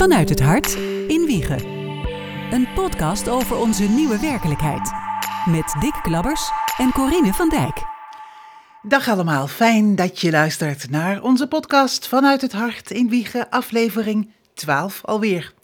[0.00, 0.74] Vanuit het hart
[1.08, 1.66] in Wiegen.
[2.50, 4.92] Een podcast over onze nieuwe werkelijkheid.
[5.44, 7.82] Met Dick Klabbers en Corine van Dijk.
[8.82, 14.30] Dag allemaal, fijn dat je luistert naar onze podcast Vanuit het hart in Wiegen, aflevering
[14.54, 15.54] 12 alweer.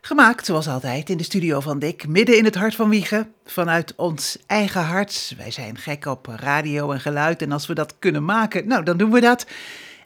[0.00, 3.94] Gemaakt, zoals altijd, in de studio van Dick, midden in het hart van Wiegen, vanuit
[3.96, 5.34] ons eigen hart.
[5.36, 8.96] Wij zijn gek op radio en geluid en als we dat kunnen maken, nou, dan
[8.96, 9.46] doen we dat.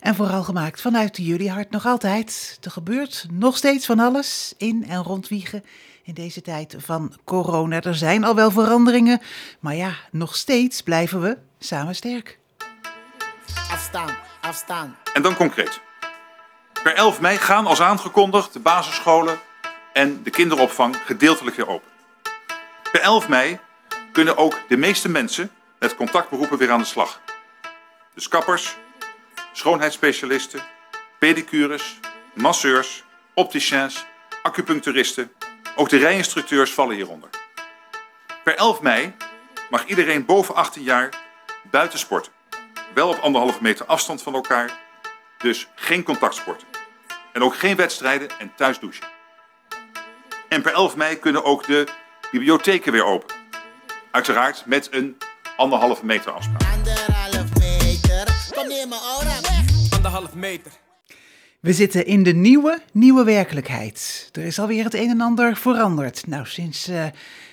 [0.06, 2.58] En vooral gemaakt vanuit jullie hart nog altijd.
[2.62, 5.64] Er gebeurt nog steeds van alles in en rond Wiegen
[6.02, 7.80] in deze tijd van corona.
[7.80, 9.20] Er zijn al wel veranderingen,
[9.60, 12.38] maar ja, nog steeds blijven we samen sterk.
[13.70, 14.96] Afstaan, afstaan.
[15.14, 15.80] En dan concreet.
[16.82, 19.38] Per 11 mei gaan als aangekondigd de basisscholen
[19.92, 21.88] en de kinderopvang gedeeltelijk weer open.
[22.92, 23.58] Per 11 mei
[24.12, 27.20] kunnen ook de meeste mensen met contactberoepen weer aan de slag.
[28.14, 28.76] Dus kappers,
[29.56, 30.60] schoonheidsspecialisten,
[31.18, 32.00] pedicures,
[32.34, 34.04] masseurs, opticiens,
[34.42, 35.32] acupuncturisten,
[35.76, 37.30] ook de rijinstructeurs vallen hieronder.
[38.44, 39.14] Per 11 mei
[39.70, 41.08] mag iedereen boven 18 jaar
[41.70, 42.32] buiten sporten.
[42.94, 44.78] Wel op anderhalve meter afstand van elkaar,
[45.38, 46.66] dus geen contactsporten.
[47.32, 49.06] En ook geen wedstrijden en thuis douchen.
[50.48, 51.86] En per 11 mei kunnen ook de
[52.30, 53.36] bibliotheken weer open.
[54.10, 55.16] Uiteraard met een
[55.56, 56.75] anderhalve meter afspraak.
[60.06, 60.72] Anderhalf meter.
[61.60, 64.28] We zitten in de nieuwe, nieuwe werkelijkheid.
[64.32, 66.26] Er is alweer het een en ander veranderd.
[66.26, 67.04] Nou, sinds uh,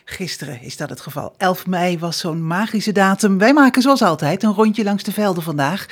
[0.05, 1.33] gisteren is dat het geval.
[1.37, 3.37] 11 mei was zo'n magische datum.
[3.37, 5.85] Wij maken zoals altijd een rondje langs de velden vandaag.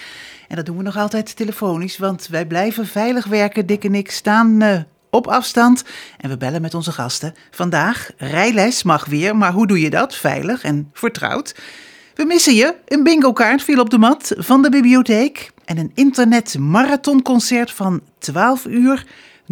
[0.48, 3.66] En dat doen we nog altijd telefonisch, want wij blijven veilig werken.
[3.66, 5.84] Dick en ik staan uh, op afstand
[6.18, 7.36] en we bellen met onze gasten.
[7.52, 10.16] Vandaag, rijles mag weer, maar hoe doe je dat?
[10.16, 11.56] Veilig en vertrouwd.
[12.22, 12.76] We missen je.
[12.88, 15.52] Een bingo-kaart viel op de mat van de bibliotheek.
[15.66, 19.06] En een internet marathonconcert van 12 uur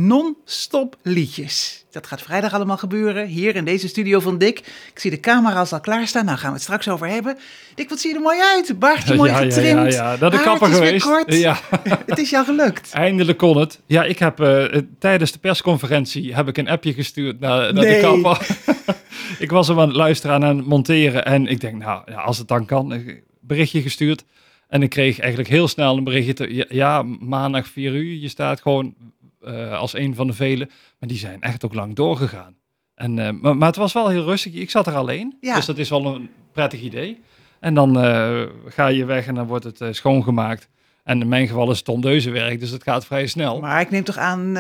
[0.08, 1.86] non-stop liedjes.
[1.92, 4.60] Dat gaat vrijdag allemaal gebeuren, hier in deze studio van Dick.
[4.94, 7.38] Ik zie de camera's al klaarstaan, nou gaan we het straks over hebben.
[7.76, 8.80] Dick, wat zie je er mooi uit?
[8.80, 10.18] Baardje mooi ja, getrimd, Ja, ja, ja.
[10.18, 11.06] dat is de kapper geweest.
[11.06, 11.34] Kort.
[11.34, 11.60] Ja.
[12.06, 12.92] het is jou gelukt.
[12.94, 13.80] Eindelijk kon het.
[13.86, 14.66] Ja, ik heb uh,
[15.00, 18.02] tijdens de persconferentie heb ik een appje gestuurd naar, naar Nee.
[18.02, 18.48] de kapper.
[19.46, 22.38] ik was hem aan het luisteren en aan het monteren en ik denk, nou, als
[22.38, 24.24] het dan kan, een berichtje gestuurd.
[24.68, 28.62] En ik kreeg eigenlijk heel snel een berichtje, te, ja, maandag 4 uur, je staat
[28.62, 28.94] gewoon
[29.42, 30.70] uh, als een van de velen.
[31.00, 32.56] Maar die zijn echt ook lang doorgegaan.
[32.96, 34.54] En, uh, maar, maar, het was wel heel rustig.
[34.54, 35.56] Ik zat er alleen, Ja.
[35.56, 37.22] dus dat is wel een prettig idee.
[37.60, 40.70] En dan uh, ga je weg en dan wordt het schoongemaakt.
[41.04, 43.60] En in mijn geval is het tondeuzenwerk, dus het gaat vrij snel.
[43.60, 44.54] Maar ik neem toch aan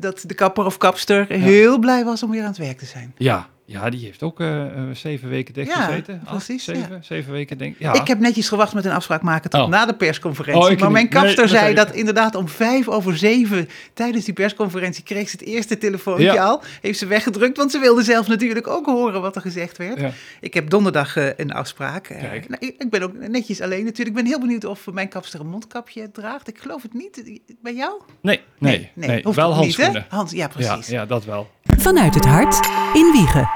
[0.00, 1.38] dat de kapper of kapster ja.
[1.38, 3.14] heel blij was om weer aan het werk te zijn.
[3.16, 6.22] Ja, ja die heeft ook uh, zeven weken dicht ja, gezeten.
[6.24, 7.02] Precies, Acht, zeven, ja.
[7.02, 7.92] zeven weken denk ja.
[7.92, 8.06] ik.
[8.06, 9.68] heb netjes gewacht met een afspraak maken tot Oh.
[9.68, 10.74] na de persconferentie.
[10.74, 15.04] Oh, maar mijn kapster nee, zei dat inderdaad om vijf over zeven tijdens die persconferentie
[15.04, 16.44] kreeg ze het eerste telefoontje ja.
[16.44, 16.62] al.
[16.80, 20.12] Heeft ze weggedrukt, want ze wilde zelf natuurlijk ook horen wat er gezegd werd.
[20.40, 22.08] Ik heb donderdag uh, een afspraak.
[22.08, 24.16] Nou, ik, ik ben ook netjes alleen natuurlijk.
[24.16, 26.48] Ik ben heel benieuwd of mijn kapster een mondkapje draagt.
[26.48, 27.40] Ik geloof het niet.
[27.62, 28.00] Bij jou?
[28.20, 29.22] Nee, nee, nee.
[29.22, 30.06] wel niet, handschoenen.
[30.08, 30.16] Hè?
[30.16, 30.86] Hans, ja, precies.
[30.86, 31.50] Ja, ja, dat wel.
[31.76, 33.50] Vanuit het hart in Wiegen.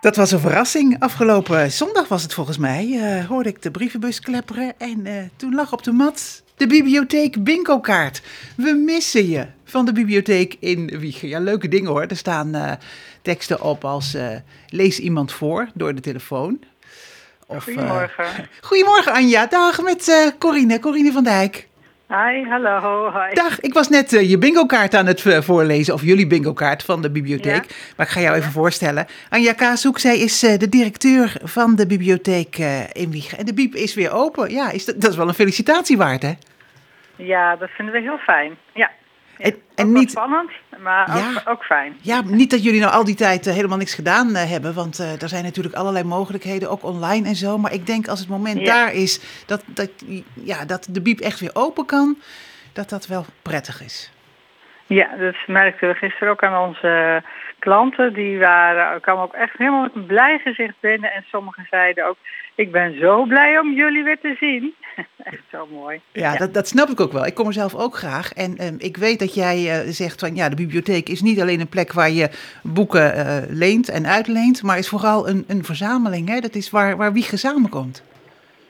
[0.00, 0.96] Dat was een verrassing.
[0.98, 2.86] Afgelopen zondag was het volgens mij.
[2.86, 4.74] Uh, hoorde ik de brievenbus klepperen.
[4.78, 8.22] En uh, toen lag op de mat de bibliotheek bingo-kaart.
[8.56, 11.28] We missen je van de bibliotheek in Wiegen.
[11.28, 12.02] Ja, leuke dingen hoor.
[12.02, 12.72] Er staan uh,
[13.22, 14.16] teksten op als
[14.68, 16.60] lees iemand voor door de telefoon.
[17.46, 18.26] Of, goedemorgen.
[18.60, 19.46] goedemorgen Anja.
[19.46, 21.68] Dag met Corine, Corine van Dijk.
[22.08, 23.10] Hi, hallo.
[23.12, 23.34] Hi.
[23.34, 27.02] Dag, ik was net uh, je bingo-kaart aan het uh, voorlezen, of jullie bingo-kaart van
[27.02, 27.64] de bibliotheek.
[27.64, 27.74] Ja.
[27.96, 29.06] Maar ik ga jou even voorstellen.
[29.28, 32.56] Anja Kaashoek, zij is uh, de directeur van de bibliotheek
[32.92, 33.38] in Wiegen.
[33.38, 34.50] En de biep is weer open.
[34.50, 36.32] Ja, is dat, dat is wel een felicitatie waard, hè?
[37.16, 38.56] Ja, dat vinden we heel fijn.
[38.74, 38.90] Ja.
[39.38, 41.28] En, en niet spannend, maar Ja.
[41.28, 41.96] ook, ook fijn.
[42.00, 45.00] Ja, niet dat jullie nou al die tijd uh, helemaal niks gedaan uh, hebben, want
[45.00, 47.58] uh, er zijn natuurlijk allerlei mogelijkheden, ook online en zo.
[47.58, 48.64] Maar ik denk als het moment Ja.
[48.64, 49.90] daar is dat, dat,
[50.34, 52.16] ja, dat de biep echt weer open kan,
[52.72, 54.12] dat dat wel prettig is.
[54.86, 57.22] Ja, dat merkten we gisteren ook aan onze
[57.58, 58.12] klanten.
[58.12, 61.12] Die waren, kwamen ook echt helemaal met een blij gezicht binnen.
[61.12, 62.16] En sommigen zeiden ook,
[62.56, 64.74] ik ben zo blij om jullie weer te zien.
[65.32, 66.00] echt zo mooi.
[66.12, 66.38] Ja, Ja.
[66.38, 67.26] Dat, dat snap ik ook wel.
[67.26, 68.32] Ik kom er zelf ook graag.
[68.32, 71.60] En ehm, ik weet dat jij eh, zegt van ja, de bibliotheek is niet alleen
[71.60, 72.30] een plek waar je
[72.62, 76.28] boeken eh, leent en uitleent, maar is vooral een, een verzameling.
[76.28, 76.40] Hè?
[76.40, 78.02] Dat is waar, waar wie samenkomt.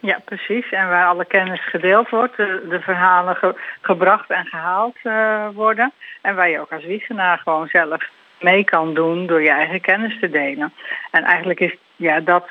[0.00, 0.70] Ja, precies.
[0.70, 5.92] En waar alle kennis gedeeld wordt, de, de verhalen ge- gebracht en gehaald eh, worden.
[6.22, 8.04] En waar je ook als wiegenaar gewoon zelf
[8.40, 10.72] mee kan doen door je eigen kennis te delen.
[11.10, 12.48] En eigenlijk is ja, dat,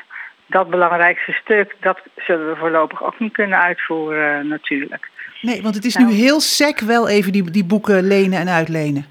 [0.47, 5.09] dat belangrijkste stuk, dat zullen we voorlopig ook niet kunnen uitvoeren eh, natuurlijk.
[5.41, 6.07] Nee, want het is Nou.
[6.07, 9.05] nu heel sec wel even die, die boeken lenen en uitlenen.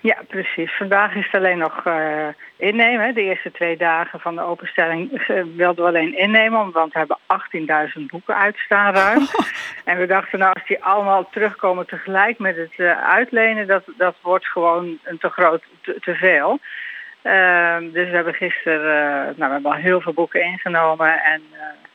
[0.00, 0.76] Ja, precies.
[0.76, 2.26] Vandaag is het alleen nog uh,
[2.56, 3.14] innemen.
[3.14, 7.18] De eerste twee dagen van de openstelling uh, wilden we alleen innemen, want we hebben
[7.98, 9.26] 18.000 boeken uitstaan ruim.
[9.84, 14.14] en we dachten nou, als die allemaal terugkomen tegelijk met het uh, uitlenen, dat, dat
[14.22, 16.58] wordt gewoon een te groot, te, te veel.
[17.26, 21.42] Ehm, dus we hebben gisteren, nou we hebben al heel veel boeken ingenomen en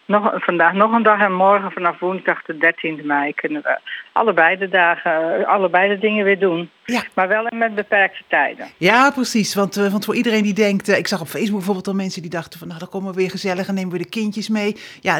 [0.05, 3.79] nog, vandaag nog een dag en morgen vanaf woensdag de 13e mei kunnen we
[4.11, 6.69] allebei de dagen, allebei de dingen weer doen.
[6.85, 7.01] Ja.
[7.13, 8.67] Maar wel met beperkte tijden.
[8.77, 9.55] Ja, precies.
[9.55, 12.59] Want, want voor iedereen die denkt, ik zag op Facebook bijvoorbeeld al mensen die dachten
[12.59, 14.75] van nou dan komen we weer gezellig en nemen we de kindjes mee.
[15.01, 15.15] Ja,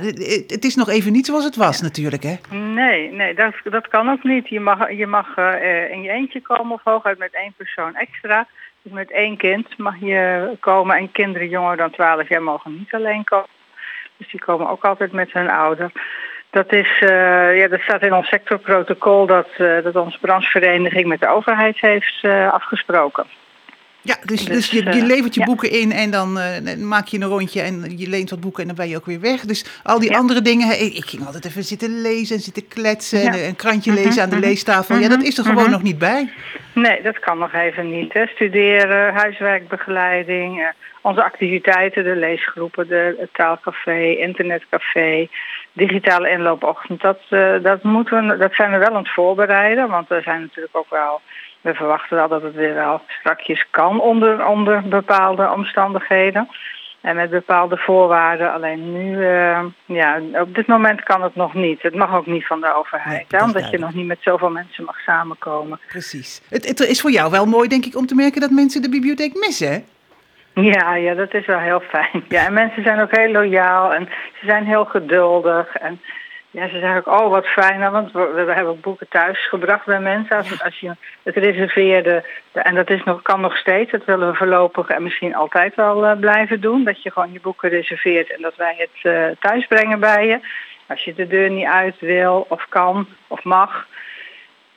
[0.47, 1.83] het is nog even niet zoals het was ja.
[1.83, 2.35] natuurlijk hè?
[2.55, 4.49] Nee, nee dat, dat kan ook niet.
[4.49, 8.47] Je mag, je mag uh, in je eentje komen of hooguit met één persoon extra.
[8.81, 13.24] Met één kind mag je komen en kinderen jonger dan 12 jaar mogen niet alleen
[13.24, 13.50] komen.
[14.18, 15.92] Dus die komen ook altijd met hun ouder.
[16.50, 21.19] Dat, is, uh, ja, dat staat in ons sectorprotocol dat, uh, dat onze branchevereniging met
[21.19, 23.25] de overheid heeft uh, afgesproken.
[24.03, 25.45] Ja, dus, dus, dus je, je, levert je ja.
[25.45, 26.39] boeken in en dan
[26.88, 29.19] maak je een rondje en je leent wat boeken en dan ben je ook weer
[29.19, 29.42] weg.
[29.42, 30.18] Dus al die ja.
[30.18, 33.92] andere dingen, ik, ik, ging altijd even zitten lezen en zitten kletsen en een krantje
[33.92, 34.45] lezen mm -hmm, aan de mhm.
[34.45, 34.98] leestafel.
[34.98, 36.31] Ja, dat is er gewoon nog niet bij.
[36.74, 38.13] Nee, dat kan nog even niet.
[38.13, 38.25] Hè.
[38.27, 45.27] Studeren, huiswerkbegeleiding, onze activiteiten, de leesgroepen, de, het taalcafé, internetcafé,
[45.74, 49.89] digitale inloopochtend, dat, uh, dat, moeten we, dat zijn we wel aan het voorbereiden.
[49.89, 51.21] Want we zijn natuurlijk ook wel,
[51.61, 56.49] we verwachten wel dat het weer wel strakjes kan onder, onder bepaalde omstandigheden.
[57.01, 58.53] En met bepaalde voorwaarden.
[58.53, 61.81] Alleen nu, uh, ja, op dit moment kan het nog niet.
[61.81, 63.31] Het mag ook niet van de overheid.
[63.31, 65.79] Nee, hè, omdat je nog niet met zoveel mensen mag samenkomen.
[65.87, 66.41] Precies.
[66.49, 68.89] Het, het is voor jou wel mooi, denk ik, om te merken dat mensen de
[68.89, 69.79] bibliotheek missen, hè?
[70.53, 72.23] Ja, ja, dat is wel heel fijn.
[72.27, 74.09] Ja, en mensen zijn ook heel loyaal en
[74.39, 75.75] ze zijn heel geduldig.
[75.75, 76.01] En
[76.51, 79.86] ja, ze zeggen ook, oh wat fijn, want we, we hebben ook boeken thuis gebracht
[79.86, 80.38] bij mensen.
[80.38, 84.38] Als, als je het reserveerde, en dat is nog, kan nog steeds, dat willen we
[84.38, 86.83] voorlopig en misschien altijd wel uh, blijven doen.
[86.83, 90.39] Dat je gewoon je boeken reserveert en dat wij het uh, thuis brengen bij je.
[90.88, 93.88] Als je de deur niet uit wil of kan of mag.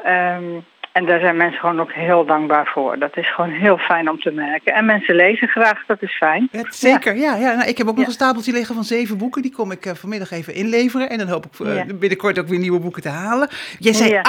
[0.07, 2.99] Um, en daar zijn mensen gewoon ook heel dankbaar voor.
[2.99, 4.75] Dat is gewoon heel fijn om te merken.
[4.75, 6.49] En mensen lezen graag, dat is fijn.
[6.69, 7.35] Zeker, ja.
[7.37, 9.43] ja, Nou, ik heb ook nog een stapeltje liggen van zeven boeken.
[9.43, 11.11] Die kom ik uh, vanmiddag even inleveren.
[11.11, 13.49] En dan hoop ik uh, binnenkort ook weer nieuwe boeken te halen.
[13.79, 14.21] Jij zei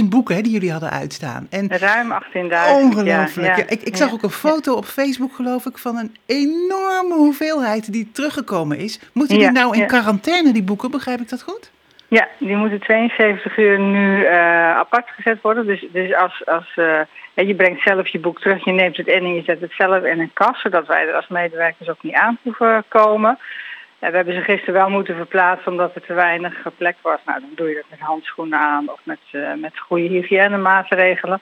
[0.00, 1.46] 18.000 boeken hè, die jullie hadden uitstaan.
[1.50, 2.38] En Ruim 18.000.
[2.72, 3.56] Ongelooflijk.
[3.56, 8.10] Ik, ik, zag ook een foto op Facebook, geloof ik, van een enorme hoeveelheid die
[8.12, 9.00] teruggekomen is.
[9.12, 10.90] Moeten die nou in quarantaine, die boeken?
[10.90, 11.70] Begrijp ik dat goed?
[12.08, 15.66] Ja, die moeten 72 uur nu uh, apart gezet worden.
[15.66, 17.00] Dus, dus als, als uh,
[17.34, 20.04] je brengt zelf je boek terug, je neemt het in en je zet het zelf
[20.04, 23.38] in een kast, zodat wij er als medewerkers ook niet aan hoeven komen.
[23.98, 27.18] En we hebben ze gisteren wel moeten verplaatsen omdat er te weinig plek was.
[27.24, 31.40] Nou, dan doe je dat met handschoenen aan of met, uh, met goede hygiënemaatregelen.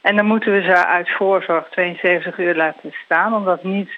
[0.00, 3.90] En dan moeten we ze uit voorzorg 72 uur laten staan, omdat niet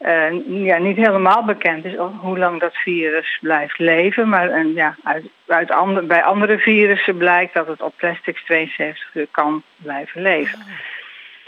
[0.00, 4.28] uh, ja, niet helemaal bekend is hoe lang dat virus blijft leven.
[4.28, 9.28] Maar uh, ja, uit, uit bij andere virussen blijkt dat het op plastics 72 uur
[9.30, 10.58] kan blijven leven.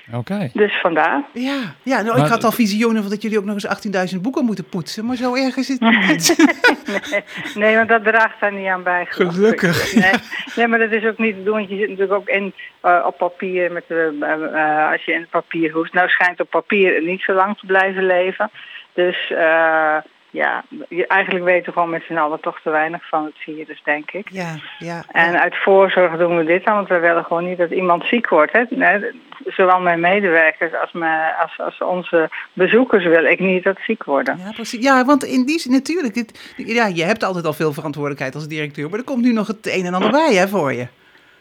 [0.09, 0.17] Oké.
[0.17, 0.51] Okay.
[0.53, 1.25] Dus vandaar.
[1.33, 4.21] Ja, ja nou, maar, ik had al visioenen van dat jullie ook nog eens 18.000
[4.21, 5.05] boeken moeten poetsen.
[5.05, 6.37] Maar zo erg is het niet.
[7.15, 7.23] nee,
[7.55, 9.07] nee, want dat draagt daar niet aan bij.
[9.09, 9.95] Gelukkig.
[9.95, 10.13] Nee,
[10.57, 11.55] nee, maar dat is ook niet te doen.
[11.55, 12.55] Want je zit natuurlijk ook in,
[12.85, 13.73] uh, op papier.
[13.73, 15.93] Met, uh, als je in papier hoest.
[15.93, 18.51] Nou schijnt op papier niet zo lang te blijven leven.
[18.93, 19.97] Dus uh,
[20.33, 20.65] ja,
[21.09, 24.29] eigenlijk weten we gewoon met z'n allen toch te weinig van het virus, denk ik.
[24.31, 27.71] Ja, ja, en uit voorzorg doen we dit dan, want we willen gewoon niet dat
[27.71, 28.53] iemand ziek wordt.
[28.53, 28.63] Hè?
[28.69, 29.11] Nee,
[29.47, 34.39] zowel mijn medewerkers als, mijn, als, als onze bezoekers wil ik niet dat ziek worden.
[34.39, 34.85] Ja, precies.
[34.85, 38.49] Ja, want in die zin natuurlijk, dit, ja, je hebt altijd al veel verantwoordelijkheid als
[38.49, 40.87] directeur, maar er komt nu nog het een en ander bij hè, voor je.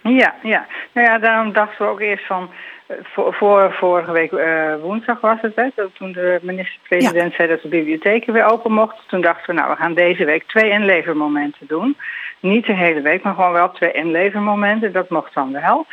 [0.04, 0.66] Ja, ja.
[0.92, 2.50] Nou ja, daarom dachten we ook eerst van,
[3.04, 7.36] voor, voor vorige week uh, woensdag was het, hè, toen de minister-president ja.
[7.36, 9.04] zei dat de bibliotheken weer open mochten.
[9.08, 11.98] Toen dachten we, nou, we gaan deze week twee inlevermomenten doen.
[12.40, 14.92] Niet de hele week, maar gewoon wel twee inlevermomenten.
[14.92, 15.86] Dat mocht dan wel.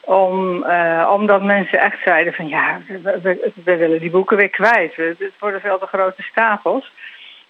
[0.00, 4.48] Om, uh, omdat mensen echt zeiden van, ja, we, we, we willen die boeken weer
[4.48, 4.96] kwijt.
[4.96, 6.92] Het worden veel te grote stapels.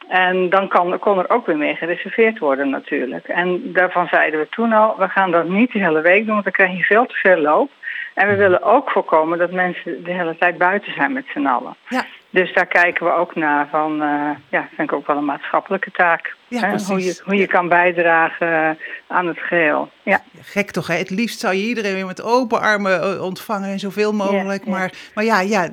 [0.08, 3.28] En dan kan, kon er ook weer meer gereserveerd worden natuurlijk.
[3.28, 6.44] En daarvan zeiden we toen al, we gaan dat niet de hele week doen, want
[6.44, 7.70] dan krijg je veel te veel loop.
[8.14, 11.74] En we willen ook voorkomen dat mensen de hele tijd buiten zijn met z'n allen.
[11.88, 12.04] Ja.
[12.34, 15.90] Dus daar kijken we ook naar van, uh, ja, vind ik ook wel een maatschappelijke
[15.90, 16.34] taak.
[16.48, 16.76] Ja, hè?
[16.86, 19.90] Hoe, je, hoe je kan bijdragen aan het geheel.
[20.02, 20.20] Ja.
[20.40, 20.94] Gek toch, hè?
[20.94, 24.64] Het liefst zou je iedereen weer met open armen ontvangen en zoveel mogelijk.
[24.64, 25.68] Ja, maar, maar ja, ja,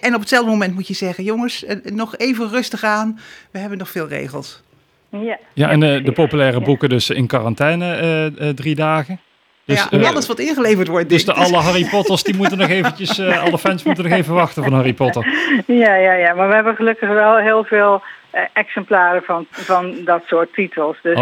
[0.00, 3.18] en op hetzelfde moment moet je zeggen, jongens, nog even rustig aan.
[3.50, 4.62] We hebben nog veel regels.
[5.10, 9.20] Ja, ja en de, de populaire boeken dus in quarantaine uh, uh, drie dagen?
[9.68, 11.08] Dus, ja, eh, alles wat ingeleverd wordt.
[11.08, 14.34] dus de alle Harry Potters, die moeten nog eventjes, eh, alle fans moeten nog even
[14.34, 15.26] wachten van Harry Potter.
[15.66, 16.34] Ja, ja, ja.
[16.34, 20.96] Maar we hebben gelukkig wel heel veel eh, exemplaren van, van dat soort titels.
[21.02, 21.14] Dus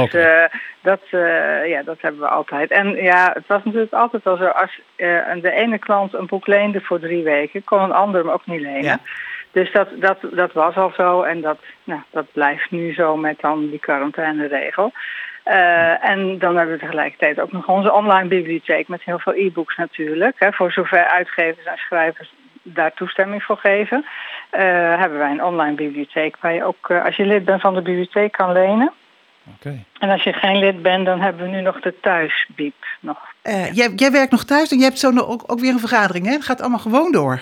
[0.83, 1.01] dat,
[1.67, 2.71] ja, dat hebben we altijd.
[2.71, 4.45] En ja, het was natuurlijk altijd al zo.
[4.47, 4.81] Als
[5.43, 8.61] de ene klant een boek leende voor drie weken, kon een ander hem ook niet
[8.61, 8.83] lenen.
[8.83, 9.01] Ja.
[9.53, 13.41] Dus dat, dat, dat was al zo en dat, nou, dat blijft nu zo met
[13.41, 14.93] dan die quarantaineregel.
[15.47, 19.77] Eh, en dan hebben we tegelijkertijd ook nog onze online bibliotheek met heel veel e-books
[19.77, 20.35] natuurlijk.
[20.39, 24.05] Hè, voor zover uitgevers en schrijvers daar toestemming voor geven.
[24.51, 24.63] eh,
[24.99, 27.83] hebben wij een online bibliotheek waar je ook, eh, als je lid bent van de
[27.83, 28.93] bibliotheek, kan lenen.
[29.55, 29.85] Oké.
[29.99, 33.19] En als je geen lid bent, dan hebben we nu nog de thuisbiep nog.
[33.43, 36.27] Eh, jij, jij werkt nog thuis en je hebt zo ook, ook weer een vergadering,
[36.27, 36.33] hè?
[36.33, 37.41] Het gaat allemaal gewoon door.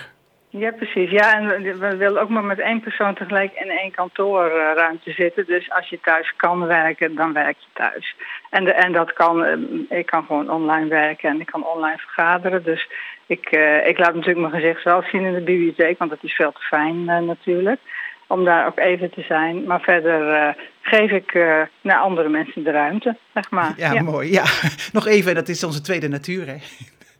[0.57, 1.09] Ja, precies.
[1.09, 5.45] Ja, en we- willen ook maar met één persoon tegelijk in één kantoorruimte zitten.
[5.45, 8.15] Dus als je thuis kan werken, dan werk je thuis.
[8.49, 9.57] En, de, en dat kan, eh,
[9.99, 12.63] ik kan gewoon online werken en ik kan online vergaderen.
[12.63, 12.87] Dus
[13.25, 16.33] ik, eh, ik laat natuurlijk mijn gezicht wel zien in de bibliotheek, want dat is
[16.33, 17.79] veel te fijn eh, natuurlijk.
[18.27, 19.63] Om daar ook even te zijn.
[19.63, 21.33] Maar verder eh, geef ik
[21.81, 23.73] naar andere mensen de ruimte, zeg maar.
[23.77, 24.01] Ja, ja.
[24.01, 24.31] mooi.
[24.31, 24.43] Ja,
[24.93, 26.57] nog even, dat is onze tweede natuur, hè?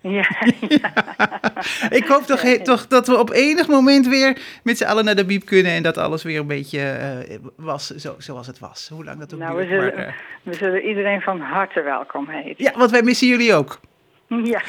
[0.08, 0.26] Ja,
[2.00, 5.16] Ik hoop toch, he- toch dat we op enig moment weer met z'n allen naar
[5.16, 8.88] de biep kunnen en dat alles weer een beetje eh, was zo, zoals het was.
[8.94, 9.96] Hoe lang dat ook Nou, we duurt.
[9.96, 12.64] maar, eh, we zullen iedereen van harte welkom heten.
[12.64, 13.80] ja, want wij missen jullie ook.
[14.28, 14.62] Ja,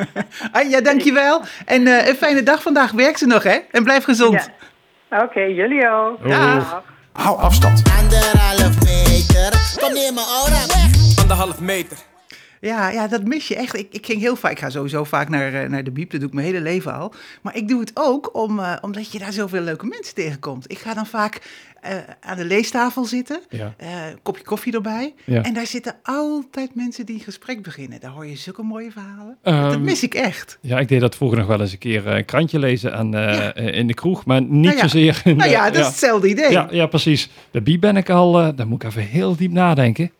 [0.52, 1.42] Anja, dankjewel.
[1.66, 2.90] En eh, een fijne dag vandaag.
[2.92, 3.58] Werk ze nog, hè?
[3.70, 4.50] En blijf gezond.
[5.10, 5.22] ja.
[5.22, 6.28] Oké, jullie ook.
[6.28, 6.82] Dag.
[7.12, 7.82] Hou afstand.
[7.98, 9.76] Anderhalf meter.
[9.80, 11.18] Kom neer mijn aura weg.
[11.20, 11.96] Anderhalf meter.
[12.64, 13.76] Ja, ja, dat mis je echt.
[13.78, 16.20] Ik, ik ging heel vaak, ik ga sowieso vaak naar, eh, naar de biep, dat
[16.20, 17.12] doe ik mijn hele leven al.
[17.42, 20.70] Maar ik doe het ook om, eh, omdat je daar zoveel leuke mensen tegenkomt.
[20.70, 21.40] Ik ga dan vaak
[21.80, 23.74] eh, aan de leestafel zitten, Ja.
[24.22, 25.14] kopje koffie erbij.
[25.24, 25.42] Ja.
[25.42, 28.00] En daar zitten altijd mensen die een gesprek beginnen.
[28.00, 29.36] Daar hoor je zulke mooie verhalen.
[29.42, 30.58] dat Ehm, mis ik echt.
[30.60, 33.14] Ja, ik deed dat vroeger nog wel eens een keer een krantje lezen aan,
[33.56, 36.50] in de kroeg, maar niet Nou zozeer in Nou de- ja, dat is hetzelfde idee.
[36.50, 37.28] ja, ja, precies.
[37.50, 40.10] De Bie ben ik al, daar moet ik even heel diep nadenken,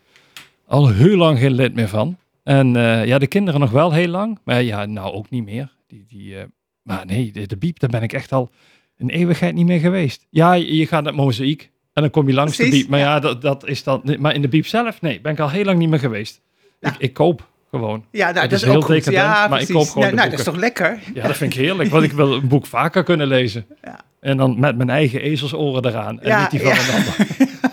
[0.66, 2.16] al heel lang geen lid meer van.
[2.42, 5.76] En eh, ja, de kinderen nog wel heel lang, maar ja, nou ook niet meer.
[5.86, 6.44] Die, die, eh,
[6.82, 8.50] maar nee, de, de Biep, daar ben ik echt al
[8.96, 10.26] een eeuwigheid niet meer geweest.
[10.30, 12.88] Ja, je, je gaat naar Mozaïek en dan kom je langs Precies, de Biep.
[12.90, 13.20] Maar ja, ja.
[13.20, 15.78] dat, dat is dan, maar in de Biep zelf, nee, ben ik al heel lang
[15.78, 16.40] niet meer geweest.
[16.80, 18.04] Ik, ik koop gewoon.
[18.10, 18.94] Ja, nou, dat is is, heel ook goed.
[18.94, 19.74] decadent, ja, maar ik precies.
[19.74, 20.98] koop gewoon nou, nou, dat is toch lekker?
[21.14, 23.66] Ja, dat vind ik heerlijk, want ik wil een boek vaker kunnen lezen.
[23.82, 24.00] Ja.
[24.20, 26.78] En dan met mijn eigen ezelsoren eraan en Ja, niet die van ja.
[26.78, 27.26] een ander.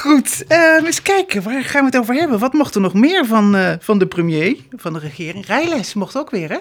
[0.00, 2.38] Goed, eh, eens kijken, waar gaan we het over hebben?
[2.38, 5.46] Wat mocht er nog meer van, eh, van de premier, van de regering?
[5.46, 6.56] Rijles mocht ook weer, hè?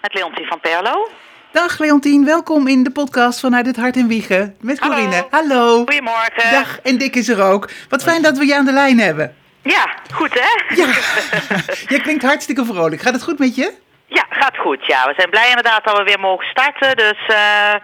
[0.00, 1.08] Met Leontien van Perlo.
[1.52, 4.78] Dag Leontien, welkom in de podcast vanuit het Hart en Wiegen met.
[4.80, 5.26] Corine.
[5.30, 5.76] Hallo.
[5.76, 6.50] Goedemorgen.
[6.50, 7.70] Dag, en Dick is er ook.
[7.88, 9.34] Wat fijn dat we je aan de lijn hebben.
[9.62, 10.74] Ja, goed hè?
[10.74, 10.86] Ja,
[11.96, 13.02] je klinkt hartstikke vrolijk.
[13.02, 13.72] Gaat het goed met je?
[14.06, 14.86] Ja, gaat goed.
[14.86, 16.96] Ja, we zijn blij inderdaad dat we weer mogen starten.
[16.96, 17.74] Dus eh,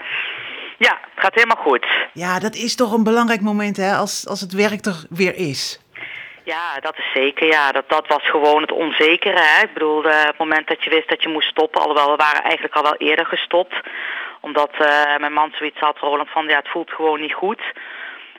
[0.79, 1.87] ja, het gaat helemaal goed.
[2.13, 5.81] Ja, dat is toch een belangrijk moment, hè, als, als het werk er weer is.
[6.45, 7.47] Ja, dat is zeker.
[7.47, 9.41] Ja, dat, dat was gewoon het onzekere.
[9.41, 9.63] Hè?
[9.63, 12.43] Ik bedoel, eh, het moment dat je wist dat je moest stoppen, alhoewel we waren
[12.43, 13.75] eigenlijk al wel eerder gestopt.
[14.41, 17.63] Omdat eh, mijn man zoiets had, Roland, van ja, het voelt gewoon niet goed.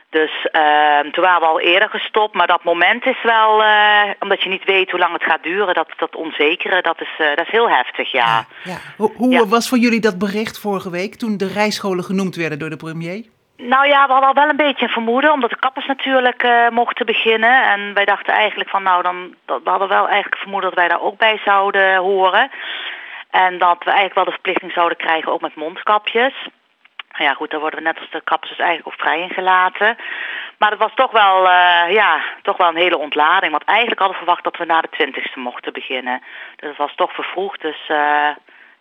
[0.09, 4.43] Dus eh, toen waren we al eerder gestopt, maar dat moment is wel, eh, omdat
[4.43, 7.45] je niet weet hoe lang het gaat duren, dat, dat onzekere, dat is, eh, dat
[7.45, 8.45] is heel heftig, ja.
[8.63, 8.77] ja.
[8.97, 9.45] Hoe, hoe Ja.
[9.45, 13.23] was voor jullie dat bericht vorige week toen de rijscholen genoemd werden door de premier?
[13.57, 16.69] Nou ja, we hadden al wel een beetje een vermoeden, omdat de kappers natuurlijk eh,
[16.69, 17.63] mochten beginnen.
[17.63, 20.87] En wij dachten eigenlijk van, nou, dan dat, we hadden wel eigenlijk vermoeden dat wij
[20.87, 22.49] daar ook bij zouden horen.
[23.29, 26.33] En dat we eigenlijk wel de verplichting zouden krijgen, ook met mondkapjes.
[27.19, 29.97] Ja, goed, daar worden we net als de kappers dus eigenlijk ook vrij in gelaten.
[30.57, 33.51] Maar het was toch wel, eh, ja, toch wel een hele ontlading.
[33.51, 36.21] Want eigenlijk hadden we verwacht dat we na de twintigste mochten beginnen.
[36.55, 38.29] Dus het was toch vervroegd, dus eh,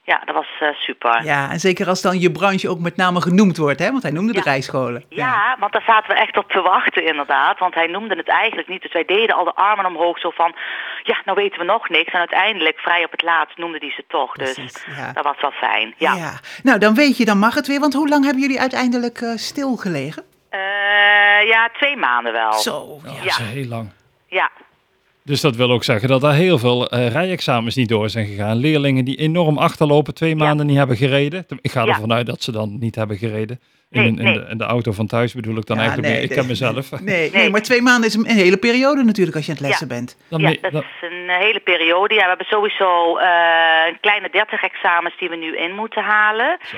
[0.09, 1.25] ja, dat was eh, super.
[1.25, 3.91] Ja, en zeker als dan je branche ook met name genoemd wordt, hè?
[3.91, 5.05] Want hij noemde de rijscholen.
[5.09, 7.59] Ja, want daar zaten we echt op te wachten inderdaad.
[7.59, 8.83] Want hij noemde het eigenlijk niet.
[8.83, 10.55] Dus wij deden al de armen omhoog zo van...
[11.03, 12.13] Ja, nou weten we nog niks.
[12.13, 14.33] En uiteindelijk, vrij op het laatst, noemde hij ze toch.
[14.33, 15.13] Precies, dus ja.
[15.13, 15.95] dat was wel fijn.
[15.97, 16.41] Ja.
[16.63, 17.81] Nou, dan weet je, dan mag het weer.
[17.81, 20.23] Want hoe lang hebben jullie uiteindelijk eh, stilgelegen?
[20.49, 20.61] Eh,
[21.49, 22.53] ja, twee maanden wel.
[22.53, 23.17] Zo, Ja, ja.
[23.17, 23.91] dat is heel lang.
[24.27, 24.51] Ja.
[25.29, 28.57] Dus dat wil ook zeggen dat er heel veel eh, rijexamens niet door zijn gegaan.
[28.57, 31.47] Leerlingen die enorm achterlopen, twee maanden niet hebben gereden.
[31.61, 31.89] Ik ga Ja.
[31.89, 33.61] ervan uit dat ze dan niet hebben gereden.
[33.91, 34.33] In, Nee, in, nee.
[34.33, 36.31] de, in de auto van thuis bedoel ik dan Ja, eigenlijk nee, meer.
[36.31, 36.39] Ik nee.
[36.39, 36.91] ken mezelf.
[37.01, 37.51] Nee, nee, Nee.
[37.51, 39.95] maar twee maanden is een hele periode natuurlijk als je aan het lessen Ja.
[39.95, 40.17] bent.
[40.29, 42.15] Dan ja, dat dan- is een eh, hele periode.
[42.15, 43.29] Ja, we hebben sowieso eh,
[43.89, 46.59] een kleine 30 examens die we nu in moeten halen.
[46.63, 46.77] Zo.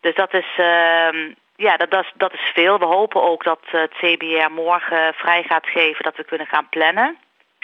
[0.00, 1.16] Dus dat is, ehm,
[1.56, 2.78] ja, dat, dat, is, dat is veel.
[2.78, 7.16] We hopen ook dat het CBR morgen vrij gaat geven dat we kunnen gaan plannen.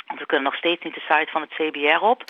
[0.09, 2.23] Want we kunnen nog steeds niet de site van het CBR op.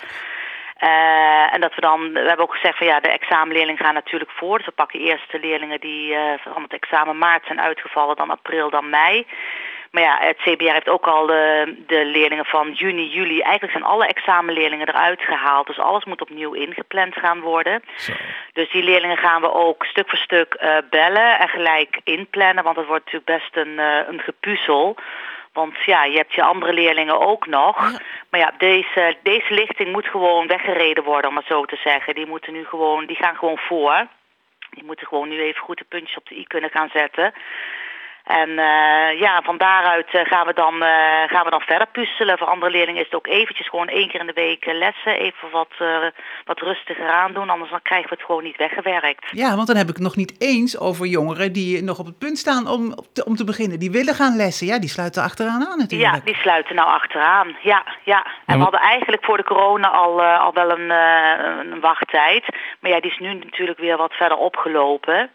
[0.83, 4.31] Uh, en dat we dan, we hebben ook gezegd van ja, de examenleerlingen gaan natuurlijk
[4.31, 4.57] voor.
[4.57, 8.29] Dus we pakken eerst de leerlingen die uh, van het examen maart zijn uitgevallen, dan
[8.29, 9.25] april, dan mei.
[9.91, 13.41] Maar ja, het CBR heeft ook al de, de leerlingen van juni, juli.
[13.41, 15.67] Eigenlijk zijn alle examenleerlingen eruit gehaald.
[15.67, 17.83] Dus alles moet opnieuw ingepland gaan worden.
[17.95, 18.13] Zo.
[18.53, 22.63] Dus die leerlingen gaan we ook stuk voor stuk uh, bellen en gelijk inplannen.
[22.63, 24.95] Want het wordt natuurlijk best een, uh, een gepuzzel.
[25.53, 27.91] Want ja, je hebt je andere leerlingen ook nog.
[27.91, 27.99] Ja.
[28.29, 32.15] Maar ja, deze, deze lichting moet gewoon weggereden worden, om het zo te zeggen.
[32.15, 34.07] Die moeten nu gewoon, die gaan gewoon voor.
[34.69, 37.33] Die moeten gewoon nu even goed de puntjes op de i kunnen gaan zetten.
[38.23, 42.37] En uh, ja, van daaruit uh, gaan, we dan, uh, gaan we dan verder puzzelen.
[42.37, 45.19] Voor andere leerlingen is het ook eventjes gewoon één keer in de week lessen.
[45.19, 45.73] Even wat,
[46.45, 49.25] wat rustiger aandoen, anders dan krijgen we het gewoon niet weggewerkt.
[49.31, 52.17] Ja, want dan heb ik het nog niet eens over jongeren die nog op het
[52.17, 53.79] punt staan om te, om te beginnen.
[53.79, 54.67] Die willen gaan lessen.
[54.67, 56.13] Ja, die sluiten achteraan aan natuurlijk.
[56.15, 57.55] Ja, die sluiten nou achteraan.
[57.61, 58.23] Ja, ja.
[58.23, 60.89] En Ja, we hadden eigenlijk voor de corona al, al wel een,
[61.71, 62.43] een wachttijd.
[62.79, 65.29] Maar ja, die is nu natuurlijk weer wat verder opgelopen.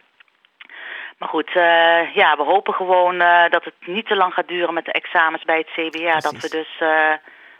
[1.18, 4.75] Maar goed, uh, ja, we hopen gewoon uh, dat het niet te lang gaat duren
[4.75, 6.21] met de examens bij het CBR.
[6.21, 7.12] Dat we dus uh,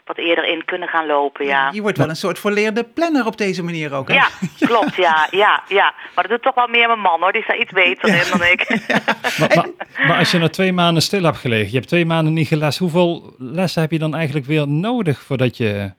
[0.05, 1.69] wat eerder in kunnen gaan lopen, ja.
[1.71, 4.13] Je wordt wel een soort volleerde planner op deze manier ook, hè?
[4.13, 4.27] Ja,
[4.67, 5.93] klopt, ja, ja, ja.
[6.15, 7.31] Maar dat doet toch wel meer mijn man, hoor.
[7.31, 8.67] Die is daar iets beter in dan ik.
[9.39, 9.69] Maar, maar,
[10.07, 12.79] maar als je nou twee maanden stil hebt gelegen, je hebt twee maanden niet gelest,
[12.79, 15.93] hoeveel lessen heb je dan eigenlijk weer nodig voordat je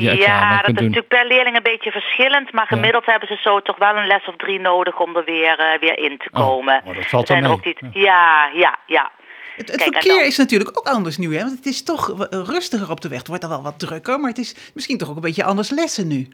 [0.00, 0.74] je Ja, dat kunt is doen?
[0.74, 2.52] natuurlijk per leerling een beetje verschillend.
[2.52, 2.76] Maar Ja.
[2.76, 5.80] gemiddeld hebben ze zo toch wel een les of drie nodig om er weer, uh,
[5.80, 6.82] weer in te komen.
[6.84, 7.52] Oh, dat valt Er wel zijn mee.
[7.52, 7.80] ook niet...
[8.04, 9.10] Ja, ja, ja.
[9.56, 11.38] Het, het Kijk, verkeer dan- is natuurlijk ook anders nu, hè?
[11.44, 13.18] Want het is toch rustiger op de weg.
[13.18, 15.70] Het wordt al wel wat drukker, maar het is misschien toch ook een beetje anders
[15.70, 16.28] lessen nu.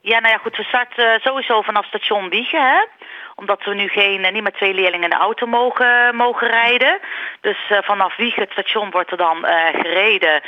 [0.00, 2.84] Ja, nou ja, goed, we starten sowieso vanaf station Wiegen, hè.
[3.34, 6.98] Omdat we nu geen, eh, niet met twee leerlingen in de auto mogen, mogen rijden.
[7.40, 10.40] Dus eh, vanaf Wiegen, het station, wordt er dan eh, gereden.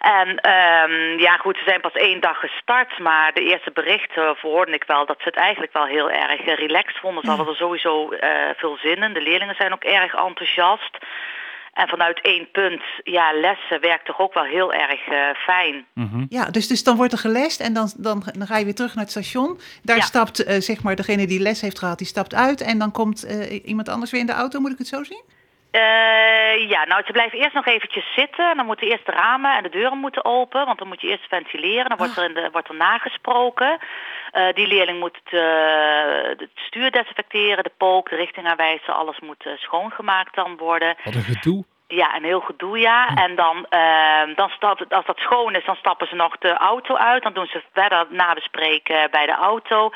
[0.00, 4.72] En ehm, ja, goed, we zijn pas één dag gestart, maar de eerste berichten hoorde
[4.72, 7.22] ik wel dat ze het eigenlijk wel heel erg eh, relaxed vonden.
[7.22, 9.12] Ze hadden er sowieso eh, veel zin in.
[9.12, 10.98] De leerlingen zijn ook erg enthousiast.
[11.72, 15.86] En vanuit één punt, ja, lessen werkt toch ook wel heel erg eh, fijn.
[15.94, 16.24] Mhm.
[16.28, 18.94] Ja, dus, dus dan wordt er gelest en dan, dan, dan ga je weer terug
[18.94, 19.60] naar het station.
[19.82, 20.02] Daar Ja.
[20.02, 22.60] stapt, eh, zeg maar, degene die les heeft gehad, die stapt uit.
[22.60, 25.22] En dan komt eh, iemand anders weer in de auto, moet ik het zo zien?
[25.70, 28.56] Eh, ja, nou, ze blijven eerst nog eventjes zitten.
[28.56, 30.66] Dan moeten eerst de ramen en de deuren moeten open.
[30.66, 31.88] Want dan moet je eerst ventileren.
[31.88, 33.78] Dan wordt er, in de, wordt er nagesproken.
[34.30, 38.94] Eh, die leerling moet het, eh, het stuur desinfecteren, de pook, de richting aanwijzen.
[38.94, 40.96] Alles moet schoongemaakt dan worden.
[41.04, 41.64] Wat een gedoe.
[41.92, 43.08] Ja, een heel gedoe, ja.
[43.14, 46.94] En dan, ehm, dan stapt, als dat schoon is, dan stappen ze nog de auto
[46.96, 47.22] uit.
[47.22, 49.90] Dan doen ze verder nabespreken bij de auto.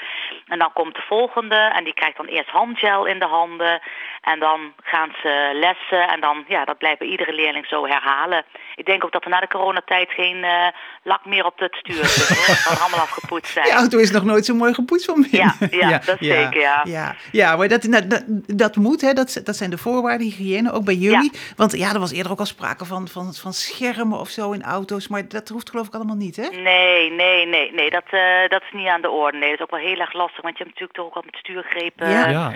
[0.46, 3.80] En dan komt de volgende en die krijgt dan eerst handgel in de handen.
[4.20, 8.44] En dan gaan ze lessen en dan, ja, dat blijft bij iedere leerling zo herhalen.
[8.74, 10.66] Ik denk ook dat er na de coronatijd geen eh,
[11.02, 12.36] lak meer op het stuur zit.
[12.36, 12.46] hoor.
[12.46, 13.66] Dat kan allemaal afgepoetst zijn.
[13.66, 15.54] De auto is nog nooit zo mooi gepoetst van binnen.
[15.70, 16.80] Ja, ja, dat zeker, ja.
[16.84, 20.72] Ja, ja maar dat, nou, dat, dat moet, hè, dat, dat zijn de voorwaarden, hygiëne,
[20.72, 21.32] ook bij jullie.
[21.56, 24.62] Want ja, er was eerder ook al sprake van, van, van schermen of zo in
[24.62, 25.08] auto's.
[25.08, 26.48] Maar dat hoeft geloof ik allemaal niet, hè?
[26.48, 29.38] Nee, nee, nee, nee, dat, eh, dat is niet aan de orde.
[29.38, 31.24] Nee, dat is ook wel heel erg lastig, want je hebt natuurlijk toch ook wat
[31.24, 32.28] met stuurgrepen, Ja.
[32.28, 32.48] Ja,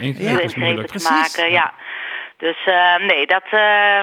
[0.57, 0.87] moeilijk.
[0.87, 1.11] te Precies.
[1.11, 1.51] maken.
[1.51, 1.75] Ja.
[2.37, 4.01] Dus eh, nee, dat, eh,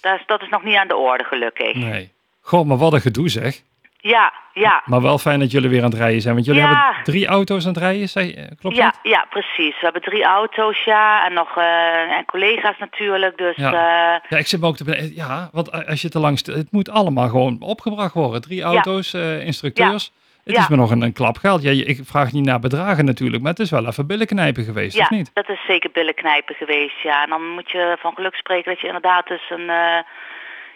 [0.00, 1.74] dat, is, dat is nog niet aan de orde, gelukkig.
[1.74, 2.12] Nee.
[2.40, 3.62] Goh, maar wat een gedoe zeg.
[4.02, 4.82] Ja, ja.
[4.84, 6.34] Maar wel fijn dat jullie weer aan het rijden zijn.
[6.34, 6.68] Want jullie Ja.
[6.68, 8.98] hebben drie auto's aan het rijden, zei, eh, klopt Ja, dat?
[9.02, 9.74] ja, precies.
[9.74, 13.38] We hebben drie auto's, ja, en nog eh, en collega's natuurlijk.
[13.38, 13.70] Dus Ja.
[13.72, 15.10] ja, Ja, ik zit me ook te.
[15.14, 16.44] Ja, want als je te lang...
[16.46, 18.40] Het moet allemaal gewoon opgebracht worden.
[18.42, 20.12] Drie auto's, eh, instructeurs.
[20.44, 20.60] Het Ja.
[20.62, 21.62] is me nog een, een klap geld.
[21.62, 24.96] Ja, ik vraag niet naar bedragen natuurlijk, maar het is wel even billen knijpen geweest,
[24.96, 25.30] ja of niet?
[25.34, 27.22] dat is zeker billen knijpen geweest, ja.
[27.22, 29.70] En dan moet je van geluk spreken dat je inderdaad dus een...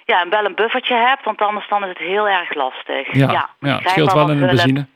[0.05, 3.15] ja, wel een buffertje hebt, want anders dan is het heel erg lastig.
[3.15, 4.87] Ja, ja, je het scheelt wel in de benzine.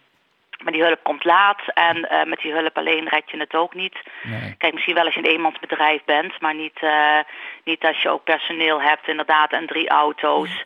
[0.63, 3.75] Maar die hulp komt laat en eh, met die hulp alleen red je het ook
[3.75, 3.97] niet.
[4.23, 4.55] Nee.
[4.59, 7.19] Kijk, misschien wel als je een eenmansbedrijf bent, maar niet, eh,
[7.65, 10.65] niet als je ook personeel hebt inderdaad en drie auto's.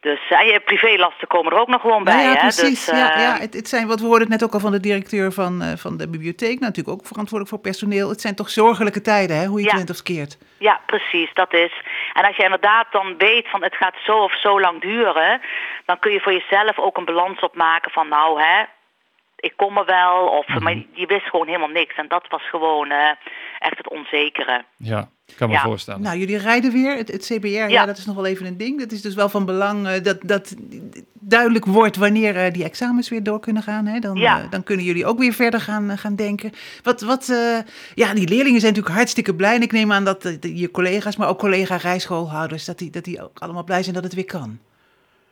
[0.00, 2.14] Dus en je privélasten komen er ook nog gewoon bij.
[2.14, 2.38] Nou ja, hè?
[2.40, 2.84] precies.
[2.84, 4.80] Dus, ja, ja, het, het zijn, wat we hoorden het net ook al van de
[4.80, 8.08] directeur van, eh, van de bibliotheek, natuurlijk ook verantwoordelijk voor personeel.
[8.08, 9.94] Het zijn toch zorgelijke tijden, hè, hoe je het Ja.
[9.94, 10.38] of keert.
[10.58, 11.72] Ja, precies, dat is.
[12.12, 15.40] En als je inderdaad dan weet van het gaat zo of zo lang duren,
[15.84, 18.62] dan kun je voor jezelf ook een balans opmaken van nou hè,
[19.48, 20.26] ik kom er wel.
[20.38, 20.62] Of, Mhm.
[20.62, 21.94] Maar je wist gewoon helemaal niks.
[21.96, 23.08] En dat was gewoon eh,
[23.58, 24.64] echt het onzekere.
[24.76, 25.60] Ja, ik kan me Ja.
[25.62, 26.00] voorstellen.
[26.02, 27.66] Nou, jullie rijden weer, het, het CBR, ja.
[27.66, 27.86] Ja.
[27.86, 28.78] dat is nog wel even een ding.
[28.78, 30.54] Dat is dus wel van belang eh, dat, dat
[31.20, 33.86] duidelijk wordt wanneer eh, die examens weer door kunnen gaan.
[33.86, 33.98] Hè?
[33.98, 34.46] Dan, Ja.
[34.50, 36.52] dan kunnen jullie ook weer verder gaan, gaan denken.
[36.82, 37.58] Wat, wat, eh,
[37.94, 39.54] ja, die leerlingen zijn natuurlijk hartstikke blij.
[39.54, 43.04] En ik neem aan dat de- je collega's, maar ook collega rijschoolhouders, dat die, dat
[43.04, 44.58] die ook allemaal blij zijn dat het weer kan.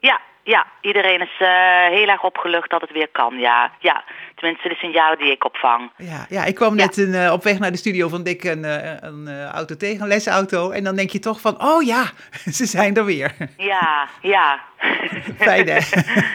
[0.01, 0.21] Ja,
[0.51, 0.67] ja.
[0.81, 3.73] Iedereen is eh, heel erg opgelucht dat het weer kan, ja.
[3.79, 4.05] Ja,
[4.41, 5.91] tenminste de signalen die ik opvang.
[5.97, 6.85] Ja, ja ik kwam Ja.
[6.85, 9.77] net een, eh, op weg naar de studio van Dick een, eh, een eh, auto
[9.77, 10.71] tegen, een lesauto.
[10.71, 12.03] En dan denk je toch van, oh ja,
[12.59, 13.35] ze zijn er weer.
[13.57, 14.61] Ja, ja.
[15.39, 15.79] Fijn, hè?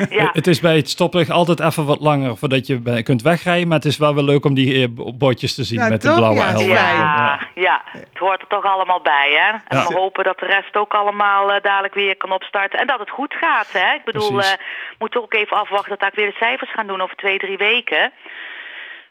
[0.09, 0.29] ja.
[0.33, 3.67] Het is bij het stoplicht altijd even wat langer voordat je kunt wegrijden.
[3.67, 6.13] Maar het is wel weer leuk om die bordjes te zien Ja, met toch?
[6.13, 6.59] de blauwe Ja.
[6.75, 9.51] Ja, ja, het hoort er toch allemaal bij, hè?
[9.67, 9.87] En Ja.
[9.87, 12.79] we hopen dat de rest ook allemaal dadelijk weer kan opstarten.
[12.79, 13.93] En dat het goed gaat, hè?
[13.93, 14.51] Ik bedoel, Precies.
[14.51, 14.57] eh
[14.99, 17.94] moeten ook even afwachten dat daar weer de cijfers gaan doen over twee, drie weken.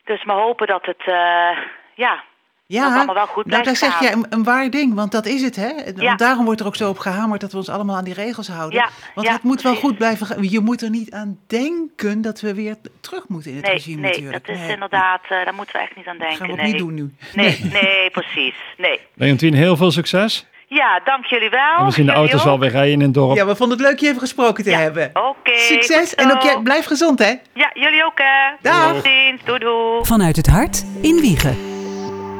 [0.04, 1.58] Dus we hopen dat het, eh,
[1.94, 4.70] ja, dat het Ja, allemaal wel goed nou, blijft daar zeg je een, een waar
[4.70, 5.74] ding, want dat is het, hè?
[5.84, 6.14] Want Ja.
[6.14, 8.78] daarom wordt er ook zo op gehamerd dat we ons allemaal aan die regels houden.
[8.78, 10.50] Ja, want ja, het moet wel goed blijven gaan.
[10.50, 14.00] Je moet er niet aan denken dat we weer terug moeten in het Nee, regime
[14.00, 14.46] nee, natuurlijk.
[14.46, 14.72] dat is Nee.
[14.72, 16.36] inderdaad, eh, daar moeten we echt niet aan Dat denken.
[16.38, 16.70] gaan we ook nee.
[16.72, 17.14] niet doen nu.
[17.42, 18.54] Nee, nee, precies.
[18.76, 19.00] Nee.
[19.14, 20.46] Leontien, heel veel succes.
[20.74, 21.78] Ja, dank jullie wel.
[21.78, 22.46] En we zien de Jullie auto's ook.
[22.46, 23.36] wel weer rijden in het dorp.
[23.36, 25.10] Ja, we vonden het leuk je even gesproken te Ja, hebben.
[25.14, 25.58] Oké.
[25.58, 27.34] Succes en ook jij, blijf gezond, hè?
[27.54, 28.54] Ja, jullie ook, hè.
[28.62, 28.92] Dag.
[28.92, 29.44] Tot ziens.
[29.44, 30.04] Doei, doei.
[30.04, 31.56] Vanuit het hart in Wiegen.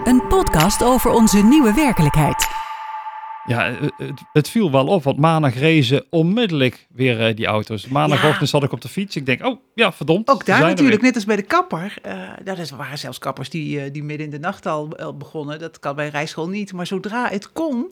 [0.05, 2.49] Een podcast over onze nieuwe werkelijkheid.
[3.47, 7.89] Ja, eh, het, het viel wel op, want maandag rezen onmiddellijk weer eh, die auto's.
[7.89, 9.17] Maandagochtend zat ik op de fiets.
[9.17, 10.29] Ik denk, oh ja, verdomd.
[10.29, 11.97] Ook daar natuurlijk, net als bij de kapper.
[12.03, 15.59] eh dat is, waren zelfs kappers die, eh, die midden in de nacht al, begonnen.
[15.59, 16.73] Dat kan bij rijschool niet.
[16.73, 17.87] Maar zodra het kon,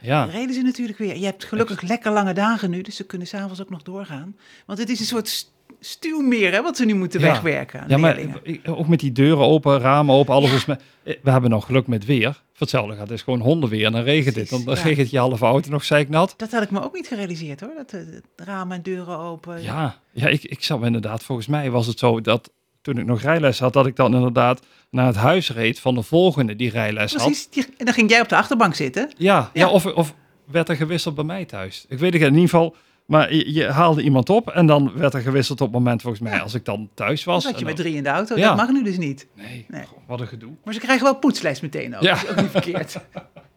[0.00, 1.16] Ja, reden ze natuurlijk weer.
[1.16, 4.36] Je hebt gelukkig lekker lange dagen nu, dus ze kunnen s'avonds ook nog doorgaan.
[4.66, 7.26] Want het is een soort st- stuwmeer hè, wat ze nu moeten Ja.
[7.26, 8.40] wegwerken ja maar leerlingen.
[8.42, 10.82] ik- ook met die deuren open, ramen open, alles is met...
[11.02, 12.42] eh, We hebben nog geluk met weer.
[12.58, 14.48] Hetzelfde gaat het is gewoon hondenweer en dan regent het.
[14.48, 14.88] Dan, dan Precies, ja.
[14.88, 16.34] regent je halve auto nog zeiknat.
[16.36, 19.62] Dat had ik me ook niet gerealiseerd hoor, dat de, de ramen en deuren open.
[19.62, 22.50] Ja, ja ik, ik zat inderdaad, volgens mij was het zo dat
[22.82, 26.02] toen ik nog rijles had, dat ik dan inderdaad naar het huis reed van de
[26.02, 27.22] volgende die rijles had.
[27.24, 29.10] Precies, die- en dan ging jij op de achterbank zitten.
[29.16, 29.50] Ja, ja.
[29.66, 29.70] Ja.
[29.70, 30.14] of, of
[30.44, 31.84] werd er gewisseld bij mij thuis.
[31.88, 32.76] Ik weet het in ieder geval.
[33.08, 36.22] Maar je, je haalde iemand op en dan werd er gewisseld op het moment, volgens
[36.22, 36.38] mij, Ja.
[36.38, 37.44] als ik dan thuis Dan was.
[37.44, 38.48] zat je met drie in de auto, Ja.
[38.48, 39.26] dat mag nu dus niet.
[39.34, 39.82] Nee, Nee.
[39.84, 40.50] goh, wat een gedoe.
[40.64, 42.14] Maar ze krijgen wel poetsles meteen ook, Ja.
[42.14, 42.96] dat is ook niet verkeerd.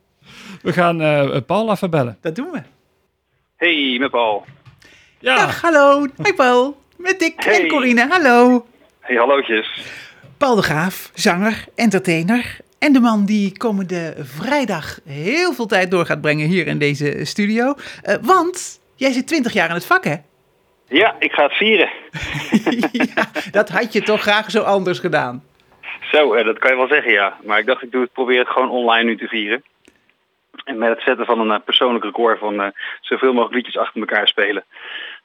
[0.62, 2.18] We gaan eh Paul even bellen.
[2.22, 2.62] Dat doen we.
[3.56, 4.46] Hey, met Paul.
[5.20, 6.08] Ja, Dag, hallo.
[6.16, 6.82] Hoi Paul.
[6.98, 7.68] Met Dick en.
[7.68, 8.66] Corine, hallo.
[9.00, 9.82] Hey, hallootjes.
[10.38, 12.58] Paul de Graaf, zanger, entertainer.
[12.80, 17.20] En de man die komende vrijdag heel veel tijd door gaat brengen hier in deze
[17.24, 17.74] studio.
[18.02, 20.16] Eh, want jij zit 20 jaar in het vak, hè?
[20.88, 21.90] Ja, ik ga het vieren.
[23.16, 25.44] ja, dat had je toch graag zo anders gedaan.
[26.12, 27.38] Zo, eh, dat kan je wel zeggen, ja.
[27.44, 29.64] Maar ik dacht, ik doe het, probeer het gewoon online nu te vieren.
[30.64, 32.68] En met het zetten van een eh, persoonlijk record van eh,
[33.02, 34.64] zoveel mogelijk liedjes achter elkaar spelen.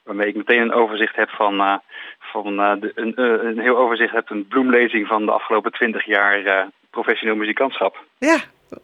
[0.03, 1.81] Waarmee ik meteen een overzicht heb van,
[2.19, 3.13] van de, een,
[3.47, 8.03] een heel overzicht heb, een bloemlezing van de afgelopen 20 jaar professioneel muzikantschap.
[8.17, 8.37] Ja,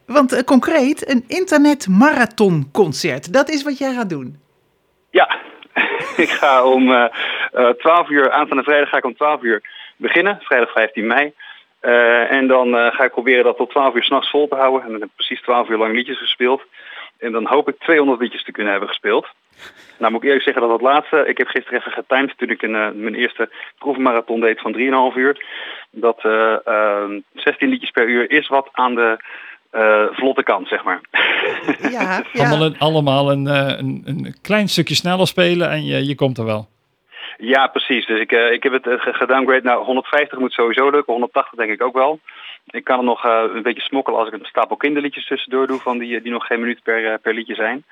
[0.06, 3.34] want concreet, een internetmarathonconcert.
[3.34, 4.43] Dat is wat jij gaat doen.
[5.14, 5.40] Ja,
[6.26, 7.06] ik ga om eh
[7.52, 9.62] eh, 12 uur, aanstaande vrijdag ga ik om 12 uur
[9.98, 11.34] beginnen, vrijdag 15 mei.
[11.80, 14.82] Eh, en dan eh, ga ik proberen dat tot 12 uur s'nachts vol te houden.
[14.82, 16.62] En dan heb ik precies 12 uur lang liedjes gespeeld.
[17.20, 19.28] En dan hoop ik 200 liedjes te kunnen hebben gespeeld.
[19.98, 22.62] Nou moet ik eerlijk zeggen dat dat laatste, ik heb gisteren even getimed toen ik
[22.62, 25.46] een, eh, mijn eerste proefmarathon deed van 3,5 uur.
[25.92, 29.18] Dat eh, eh, 16 liedjes per uur is wat aan de
[29.74, 31.02] eh, vlotte kant, zeg maar.
[31.92, 32.66] Ja, allemaal, ja.
[32.66, 36.46] een, allemaal een, eh, een, een klein stukje sneller spelen en je, je komt er
[36.46, 36.68] wel.
[37.38, 38.06] Ja, precies.
[38.06, 41.14] Dus ik, eh, ik heb het gedowngrade naar 150 moet sowieso lukken.
[41.14, 42.20] 180 denk ik ook wel.
[42.66, 45.80] Ik kan er nog eh, een beetje smokkelen als ik een stapel kinderliedjes tussendoor doe
[45.80, 47.84] van die, die nog geen minuut per, per liedje zijn.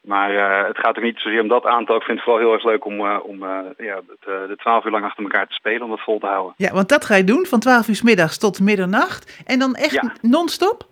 [0.00, 1.96] Maar eh, het gaat ook niet zozeer om dat aantal.
[1.96, 4.84] Ik vind het vooral heel erg leuk om, om eh, ja, het, eh, de 12
[4.84, 6.54] uur lang achter elkaar te spelen, om dat vol te houden.
[6.56, 9.42] ja, want dat ga je doen van 12 uur 's middags tot middernacht.
[9.46, 10.12] En dan echt Ja.
[10.22, 10.84] non-stop?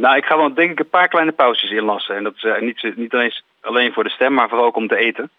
[0.00, 2.16] Nou, ik ga wel denk ik een paar kleine pauzes inlassen.
[2.16, 4.88] En dat is eh, niet, niet alleen, alleen voor de stem, maar vooral ook om
[4.88, 5.30] te eten.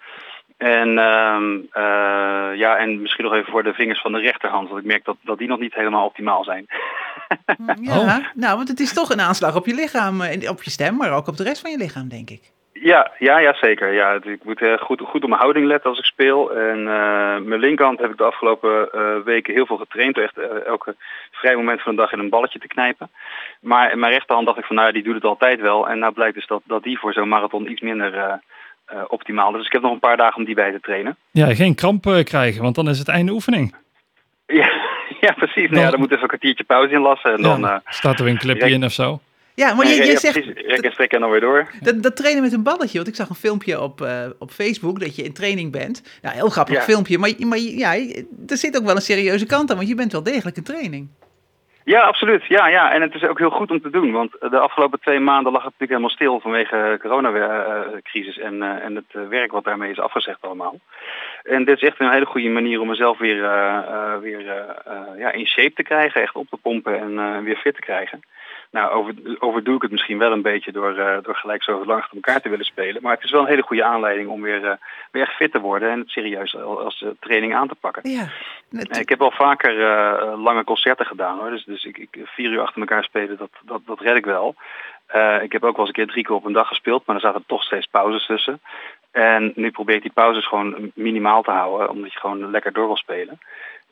[0.58, 4.70] En, ehm, eh, ja, en misschien nog even voor de vingers van de rechterhand.
[4.70, 6.66] Want ik merk dat, dat die nog niet helemaal optimaal zijn.
[7.82, 10.70] Ja, nou, want het is toch een aanslag op je lichaam, eh, en op je
[10.70, 12.52] stem, maar ook op de rest van je lichaam, denk ik.
[12.82, 13.94] Ja, ja, ja zeker.
[13.94, 16.52] Ja, ik moet eh, goed, goed op mijn houding letten als ik speel.
[16.52, 20.18] En eh, mijn linkerhand heb ik de afgelopen eh, weken heel veel getraind.
[20.18, 20.96] Echt elke
[21.32, 23.10] vrij moment van de dag in een balletje te knijpen.
[23.60, 25.90] Maar mijn rechterhand dacht ik van, nou ja, die doet het altijd wel.
[25.90, 28.40] En nou blijkt dus dat, dat die voor zo'n marathon iets minder
[29.08, 29.58] optimaal is.
[29.58, 31.16] Dus ik heb nog een paar dagen om die bij te trainen.
[31.32, 33.76] Ja, geen kramp krijgen, want dan is het einde oefening.
[34.48, 34.72] Ja,
[35.26, 35.70] ja precies.
[35.70, 37.34] Nou ja, dan moet even een kwartiertje pauze inlassen.
[37.34, 37.60] En dan...
[37.60, 39.20] Ja, staat er weer een clipje in of zo.
[39.60, 41.68] Ja, maar je, je zegt rek en strek en dan weer door.
[41.82, 42.98] dat, dat trainen met een balletje.
[42.98, 46.20] Want ik zag een filmpje op, eh, op Facebook dat je in training bent.
[46.22, 46.82] Nou, heel grappig Ja.
[46.82, 47.18] filmpje.
[47.18, 47.94] Maar, maar ja,
[48.48, 51.08] er zit ook wel een serieuze kant aan, want je bent wel degelijk in training.
[51.84, 52.46] Ja, absoluut.
[52.46, 54.12] Ja, ja, en het is ook heel goed om te doen.
[54.12, 58.86] Want de afgelopen twee maanden lag het natuurlijk helemaal stil vanwege de coronacrisis en, eh,
[58.86, 60.80] en het eh, werk wat daarmee is afgezegd allemaal.
[61.44, 63.42] En dit is echt een hele goede manier om mezelf weer,
[64.22, 64.44] weer
[65.18, 68.20] ja, in shape te krijgen, echt op te pompen en weer fit te krijgen.
[68.72, 72.00] Nou, over, overdoe ik het misschien wel een beetje door, eh, door gelijk zo lang
[72.00, 73.02] achter elkaar te willen spelen.
[73.02, 74.76] Maar het is wel een hele goede aanleiding om weer, eh,
[75.12, 78.10] weer echt fit te worden en het serieus al- als eh, training aan te pakken.
[78.10, 78.28] Ja.
[79.00, 79.74] Ik heb al vaker
[80.38, 81.50] lange concerten gedaan hoor.
[81.50, 84.56] Dus, dus ik, ik vier uur achter elkaar spelen, dat, dat, dat red ik wel.
[85.42, 87.22] Ik heb ook wel eens een keer drie keer op een dag gespeeld, maar er
[87.22, 88.62] zaten toch steeds pauzes tussen.
[89.12, 92.86] En nu probeer ik die pauzes gewoon minimaal te houden, omdat je gewoon lekker door
[92.86, 93.40] wil spelen.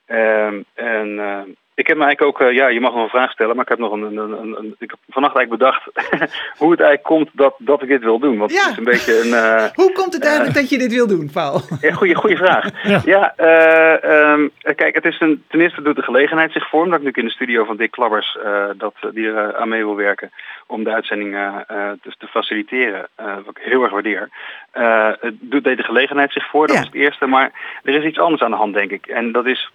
[0.07, 1.39] Ehm, en eh,
[1.75, 3.69] ik heb me eigenlijk ook, eh, ja, je mag nog een vraag stellen, maar ik
[3.69, 5.83] heb nog een, een, een, een- ik heb vannacht eigenlijk bedacht
[6.59, 8.37] hoe het eigenlijk komt dat, dat ik dit wil doen.
[8.37, 8.61] Want Ja.
[8.61, 11.29] het is een beetje een, eh, Hoe komt het eigenlijk dat je dit wil doen,
[11.33, 11.61] Paul?
[11.81, 12.85] ja, goede, goede vraag.
[13.05, 16.99] Ja, eh, ehm, kijk, het is een, ten eerste doet de gelegenheid zich vorm dat
[16.99, 19.83] ik nu in de studio van Dick Klabbers, eh, dat, die er eh, aan mee
[19.85, 20.31] wil werken,
[20.67, 24.29] om de uitzending eh, eh, te, te faciliteren, eh, wat ik heel erg waardeer.
[24.71, 26.81] Eh, het doet deze gelegenheid zich voor, dat Ja.
[26.81, 27.51] is het eerste, maar
[27.83, 29.05] er is iets anders aan de hand, denk ik.
[29.07, 29.71] En dat is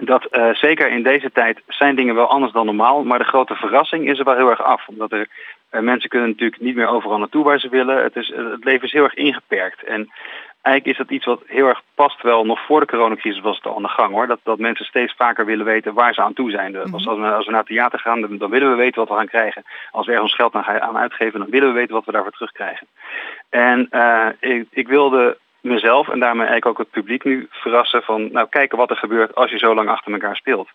[0.00, 3.54] dat eh, zeker in deze tijd zijn dingen wel anders dan normaal, maar de grote
[3.54, 4.88] verrassing is er wel heel erg af.
[4.88, 5.28] Omdat er
[5.70, 8.02] eh, mensen kunnen natuurlijk niet meer overal naartoe waar ze willen.
[8.02, 9.82] Het, is, eh, het leven is heel erg ingeperkt.
[9.84, 10.10] En
[10.62, 12.44] eigenlijk is dat iets wat heel erg past wel.
[12.46, 14.26] Nog voor de coronacrisis was het al aan de gang hoor.
[14.26, 16.72] Dat, dat mensen steeds vaker willen weten waar ze aan toe zijn.
[16.72, 18.98] De- als, als, we, als we naar het theater gaan, dan, dan willen we weten
[19.00, 19.64] wat we gaan krijgen.
[19.90, 22.32] Als we ergens geld aan, gaan- aan uitgeven, dan willen we weten wat we daarvoor
[22.32, 22.86] terugkrijgen.
[23.48, 23.88] En
[24.40, 28.78] ik, ik wilde mezelf en daarmee eigenlijk ook het publiek nu verrassen van nou kijken
[28.78, 30.68] wat er gebeurt als je zo lang achter elkaar speelt.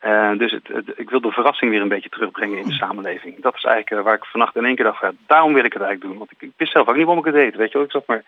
[0.00, 3.40] Eh, dus het, ik wil de verrassing weer een beetje terugbrengen in de samenleving.
[3.40, 5.72] Dat is eigenlijk eh, waar ik vannacht in één keer dacht, van, daarom wil ik
[5.72, 6.18] het eigenlijk doen.
[6.18, 7.56] Want ik, ik wist zelf ook niet waarom ik het deed.
[7.56, 7.78] Weet je?
[7.78, 8.22] Ik zat maar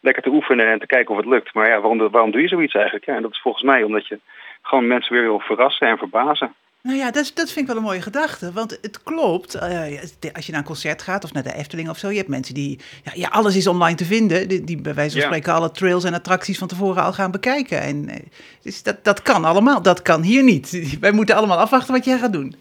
[0.00, 1.54] lekker te oefenen en te kijken of het lukt.
[1.54, 3.04] Maar ja, waarom, waarom doe je zoiets eigenlijk?
[3.04, 4.18] Ja, en dat is volgens mij omdat je
[4.62, 6.54] gewoon mensen weer wil verrassen en verbazen.
[6.88, 8.52] Nou ja, dat, dat vind ik wel een mooie gedachte.
[8.52, 11.96] Want het klopt, eh, als je naar een concert gaat of naar de Efteling of
[11.96, 14.94] zo, je hebt mensen die, ja, ja alles is online te vinden, die, die bij
[14.94, 15.26] wijze van Ja.
[15.26, 17.80] spreken alle trails en attracties van tevoren al gaan bekijken.
[17.80, 18.16] En, eh,
[18.62, 20.70] dus dat, dat kan allemaal, dat kan hier niet.
[21.00, 22.54] Wij moeten allemaal afwachten wat jij gaat doen.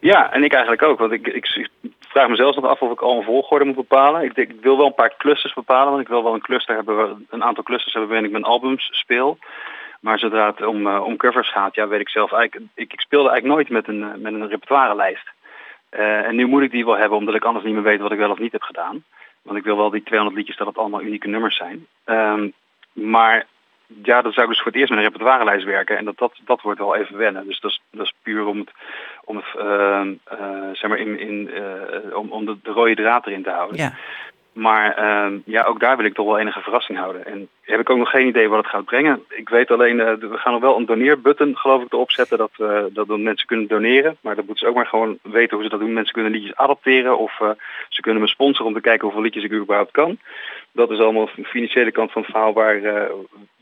[0.00, 0.98] Ja, en ik eigenlijk ook.
[0.98, 1.68] Want ik, ik
[2.00, 4.22] vraag mezelf nog af of ik al een volgorde moet bepalen.
[4.22, 5.90] Ik, ik wil wel een paar clusters bepalen.
[5.90, 8.88] Want ik wil wel een cluster hebben, een aantal clusters hebben waarin ik mijn albums
[8.92, 9.38] speel.
[10.04, 12.70] Maar zodra het om, eh, om covers gaat, ja, weet ik zelf eigenlijk.
[12.74, 15.30] Ik, ik speelde eigenlijk nooit met een, eh, met een repertoirelijst.
[15.88, 18.12] Eh, en nu moet ik die wel hebben, omdat ik anders niet meer weet wat
[18.12, 19.04] ik wel of niet heb gedaan.
[19.42, 21.86] Want ik wil wel die 200 liedjes dat het allemaal unieke nummers zijn.
[22.04, 22.48] Ehm,
[22.92, 23.46] maar
[24.02, 25.96] ja, dan zou ik dus voor het eerst met een repertoirelijst werken.
[25.96, 27.46] En dat, dat, dat wordt wel even wennen.
[27.46, 28.70] Dus dat is, dat is puur om het,
[29.24, 31.50] om het ehm, eh, zeg maar in, in,
[32.14, 33.76] om, om de, de rode draad erin te houden.
[33.76, 33.92] Ja.
[34.54, 37.26] Maar ehm, ja, ook daar wil ik toch wel enige verrassing houden.
[37.26, 39.22] En heb ik ook nog geen idee wat het gaat brengen.
[39.28, 42.50] Ik weet alleen, eh, we gaan nog wel een doneerbutton geloof ik erop zetten dat,
[42.58, 44.16] eh, dat dan mensen kunnen doneren.
[44.20, 45.92] Maar dat moeten ze ook maar gewoon weten hoe ze dat doen.
[45.92, 47.50] Mensen kunnen liedjes adopteren of eh,
[47.88, 50.18] ze kunnen me sponsoren om te kijken hoeveel liedjes ik überhaupt kan.
[50.72, 53.08] Dat is allemaal de financiële kant van het verhaal waar,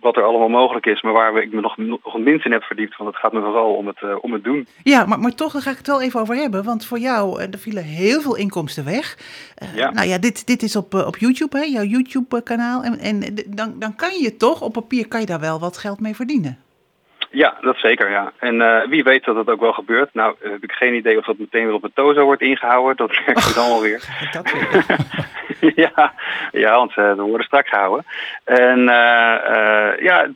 [0.00, 1.02] wat er allemaal mogelijk is.
[1.02, 2.96] Maar waar ik me nog, nog het minst in heb verdiept.
[2.96, 4.66] Want het gaat me vooral om het, om het doen.
[4.82, 6.64] Ja, maar, maar toch, daar ga ik het wel even over hebben.
[6.64, 9.16] Want voor jou, er vielen heel veel inkomsten weg.
[9.74, 9.90] Ja.
[9.90, 12.82] Nou ja, dit, dit is op, op YouTube, hè, jouw YouTube-kanaal.
[12.82, 15.78] En, en d- dan, dan kan je toch, op papier kan je daar wel wat
[15.78, 16.58] geld mee verdienen.
[17.30, 18.32] Ja, dat zeker, ja.
[18.38, 20.14] En eh, wie weet dat dat ook wel gebeurt.
[20.14, 22.96] Nou, heb ik geen idee of dat meteen weer op het tozo wordt ingehouden.
[22.96, 24.00] Dat merk je dan alweer.
[24.32, 24.52] Dat
[25.84, 26.12] ja,
[26.52, 28.04] ja, want eh, we worden strak gehouden.
[28.44, 30.28] En eh, ja,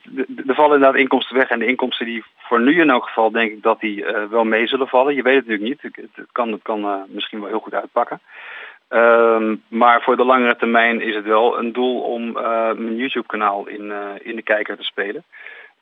[0.46, 1.48] er vallen inderdaad inkomsten weg.
[1.48, 4.66] En de inkomsten die voor nu in elk geval denk ik dat die wel mee
[4.66, 5.14] zullen vallen.
[5.14, 5.94] Je weet het natuurlijk niet.
[5.94, 8.20] Het, het kan, het kan misschien wel heel goed uitpakken.
[8.88, 13.26] Ehm, maar voor de langere termijn is het wel een doel om eh, mijn YouTube
[13.26, 15.24] kanaal in, eh, in de kijker te spelen.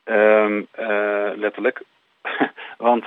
[0.03, 1.81] Ehm, eh, letterlijk.
[2.77, 3.03] Want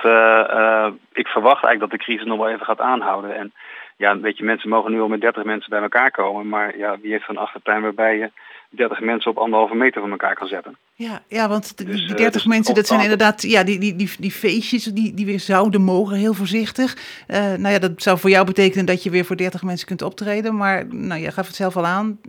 [1.13, 3.35] ik verwacht eigenlijk dat de crisis nog wel even gaat aanhouden.
[3.35, 3.53] En
[3.99, 6.49] ja, weet je, mensen mogen nu al met 30 mensen bij elkaar komen.
[6.49, 8.31] Maar ja, wie heeft een achtertuin waarbij je
[8.69, 10.77] 30 mensen op anderhalve meter van elkaar kan zetten?
[10.93, 13.79] Ja, ja, want die, Dus, die eh, 30 dus mensen, dat zijn inderdaad, ja, die,
[13.79, 16.95] die, die, die feestjes die, die weer zouden mogen, heel voorzichtig.
[17.27, 20.01] Eh, nou ja, dat zou voor jou betekenen dat je weer voor 30 mensen kunt
[20.01, 20.55] optreden.
[20.57, 22.19] Maar nou, je gaf het zelf al aan,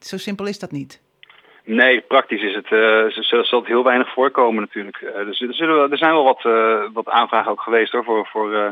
[0.00, 1.00] zo simpel is dat niet.
[1.64, 4.96] Nee, praktisch is het, eh, z- zal het heel weinig voorkomen natuurlijk.
[4.96, 8.26] Eh, dus er, zullen er zijn wel wat, eh, wat aanvragen ook geweest hoor, voor,
[8.26, 8.70] voor, eh,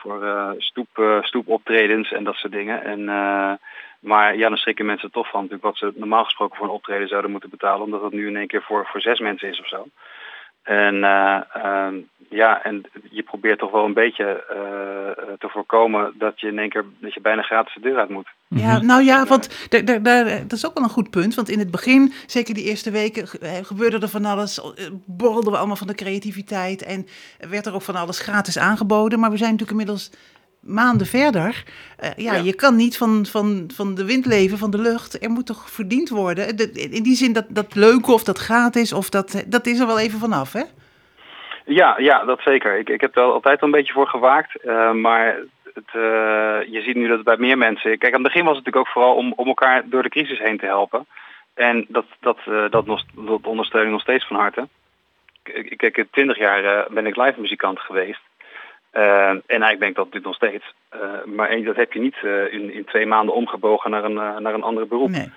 [0.00, 2.84] voor eh, stoep, eh, stoepoptredens en dat soort dingen.
[2.84, 3.52] En, eh,
[4.00, 7.08] maar ja, dan schrikken mensen toch van natuurlijk wat ze normaal gesproken voor een optreden
[7.08, 7.84] zouden moeten betalen.
[7.84, 9.86] Omdat dat nu in één keer voor, voor zes mensen is of zo.
[10.62, 11.94] En eh, ehm,
[12.28, 16.68] ja, en je probeert toch wel een beetje eh, te voorkomen dat je in één
[16.68, 18.28] keer dat je bijna gratis de deur uit moet.
[18.48, 21.34] Ja, nou ja, want daar, daar, daar, dat is ook wel een goed punt.
[21.34, 24.60] Want in het begin, zeker die eerste weken, eh, gebeurde er van alles.
[25.06, 26.82] Borrelden we allemaal van de creativiteit.
[26.82, 27.06] En
[27.50, 29.20] werd er ook van alles gratis aangeboden.
[29.20, 30.10] Maar we zijn natuurlijk inmiddels
[30.60, 31.64] maanden verder.
[31.98, 32.42] Eh, ja, Ja.
[32.42, 35.22] je kan niet van, van, van de wind leven, van de lucht.
[35.24, 36.56] Er moet toch verdiend worden.
[36.56, 39.86] De- in die zin dat dat leuke of dat gratis, of dat, dat is er
[39.86, 40.62] wel even vanaf, hè?
[41.64, 42.78] Ja, ja, dat zeker.
[42.78, 44.56] Ik, ik heb er altijd een beetje voor gewaakt.
[44.62, 45.36] eh, maar
[45.74, 47.98] het, eh, je ziet nu dat het bij meer mensen...
[47.98, 50.38] Kijk, aan het begin was het natuurlijk ook vooral om, om elkaar door de crisis
[50.38, 51.06] heen te helpen.
[51.54, 52.38] En dat, dat,
[52.70, 54.68] dat, nog, dat ondersteun ik nog steeds van harte.
[55.76, 58.20] Kijk, twintig jaar ben ik live muzikant geweest.
[58.90, 60.74] Eh, en eigenlijk ben ik dat dit nog steeds.
[60.88, 64.36] Eh, maar dat heb je niet eh, in, in twee maanden omgebogen naar een, eh,
[64.36, 65.08] naar een ander beroep.
[65.08, 65.32] Nee.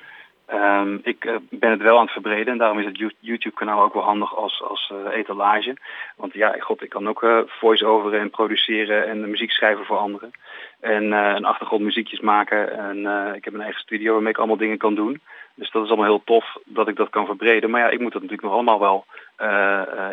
[0.46, 3.84] Ehm, ik eh, ben het wel aan het verbreden en daarom is het You- YouTube-kanaal
[3.84, 5.78] ook wel handig als, als etalage.
[6.16, 10.32] Want ja, god, ik kan ook eh voice-over en produceren en muziek schrijven voor anderen.
[10.80, 12.78] En een achtergrondmuziekjes maken.
[12.78, 12.98] En
[13.36, 15.22] ik heb een eigen studio waarmee ik allemaal dingen kan doen.
[15.56, 17.70] Dus dat is allemaal heel tof dat ik dat kan verbreden.
[17.70, 19.06] Maar ja, ik moet dat natuurlijk nog allemaal wel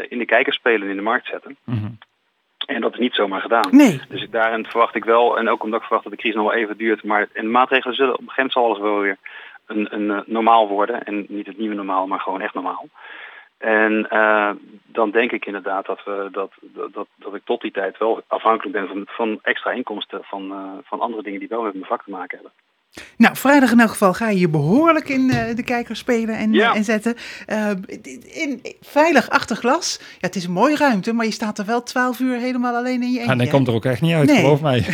[0.08, 1.56] in de kijker spelen en in de markt zetten.
[1.64, 1.76] Mhm.
[1.84, 1.98] En
[3.00, 3.68] niet zomaar gedaan.
[3.70, 4.00] Nee.
[4.08, 6.50] Dus ik- daarin verwacht ik wel, en ook omdat ik verwacht dat de crisis nog
[6.50, 9.16] wel even duurt, maar en de maatregelen zullen op een gegeven moment alles wel weer
[9.66, 11.02] een, een eh, normaal worden.
[11.02, 12.88] En niet het nieuwe normaal, maar gewoon echt normaal.
[13.58, 14.50] En eh,
[14.86, 18.22] dan denk ik inderdaad dat, we, dat, dat, dat, dat ik tot die tijd wel
[18.26, 21.86] afhankelijk ben van, van extra inkomsten van, eh, van andere dingen die wel met mijn
[21.86, 22.52] vak te maken hebben.
[23.16, 26.52] Nou, vrijdag in elk geval ga je je behoorlijk in eh, de kijker spelen en,
[26.52, 26.70] Ja.
[26.70, 27.14] eh, en zetten.
[27.46, 27.70] Eh,
[28.24, 29.96] in, veilig achter glas.
[30.00, 33.02] Ja, het is een mooie ruimte, maar je staat er wel twaalf uur helemaal alleen
[33.02, 33.32] in je eentje.
[33.32, 34.36] En hij komt er ook echt niet uit, Nee.
[34.36, 34.78] geloof mij.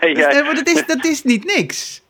[0.00, 2.02] nee, Dus, ja, maar dat is, dat is niet niks.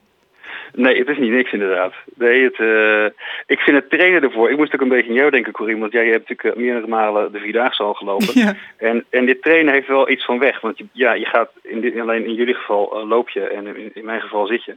[0.73, 1.95] Nee, het is niet niks inderdaad.
[2.15, 3.05] Nee, het, eh,
[3.47, 4.51] ik vind het trainen ervoor.
[4.51, 6.87] Ik moest ook een beetje aan jou denken, Corine, want jij hebt natuurlijk eh, meerdere
[6.87, 8.29] malen de Vierdaagse al gelopen.
[8.41, 8.55] Ja.
[8.77, 10.61] En, en dit trainen heeft wel iets van weg.
[10.61, 13.67] Want je, ja, je gaat, in dit, alleen in jullie geval eh, loop je en
[13.67, 14.77] in, in mijn geval zit je.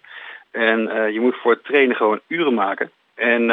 [0.52, 2.92] En je moet voor het trainen gewoon uren maken.
[3.16, 3.50] En,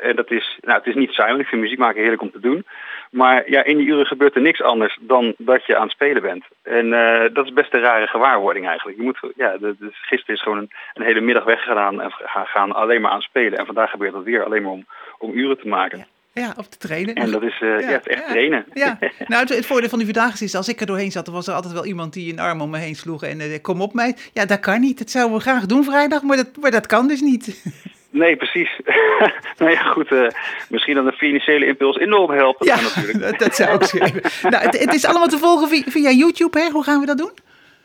[0.00, 2.30] en dat is, nou, het is niet saai, want ik vind muziek maken heerlijk om
[2.30, 2.64] te doen.
[3.12, 6.22] Maar ja, in die uren gebeurt er niks anders dan dat je aan het spelen
[6.22, 6.44] bent.
[6.62, 8.96] En eh, dat is best een rare gewaarwording eigenlijk.
[8.98, 13.00] Je moet, ja, de, gisteren is gewoon een, een hele middag weggegaan en gaan, alleen
[13.00, 13.58] maar aan spelen.
[13.58, 14.86] En vandaag gebeurt dat weer alleen maar om,
[15.18, 16.06] om uren te maken.
[16.34, 17.14] Ja, op te trainen.
[17.14, 18.64] En dat is eh, ja, het echt trainen.
[18.72, 21.34] Ja, nou het, het voordeel van die Vierdaagse is, als ik er doorheen zat, dan
[21.34, 23.80] was er altijd wel iemand die een arm om me heen sloeg en eh, kom
[23.80, 24.16] op mij.
[24.32, 24.98] Ja, dat kan niet.
[24.98, 27.46] Dat zouden we graag doen vrijdag, maar dat, maar dat kan dus niet.
[28.12, 28.80] Nee, precies.
[29.58, 30.12] nou ja, goed.
[30.12, 30.26] eh,
[30.68, 32.66] misschien dan een financiële impuls enorm helpen.
[32.66, 33.38] Ja, natuurlijk.
[33.44, 34.50] dat, zou zeggen.
[34.50, 36.70] Nou, het, het is allemaal te volgen via, via YouTube, hè?
[36.70, 37.32] Hoe gaan we dat doen?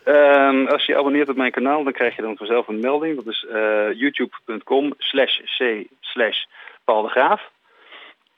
[0.04, 3.16] Ehm, als je abonneert op mijn kanaal, dan krijg je dan vanzelf een melding.
[3.16, 6.46] Dat is eh, youtube.com slash c slash
[6.84, 7.42] Paul de Graaf.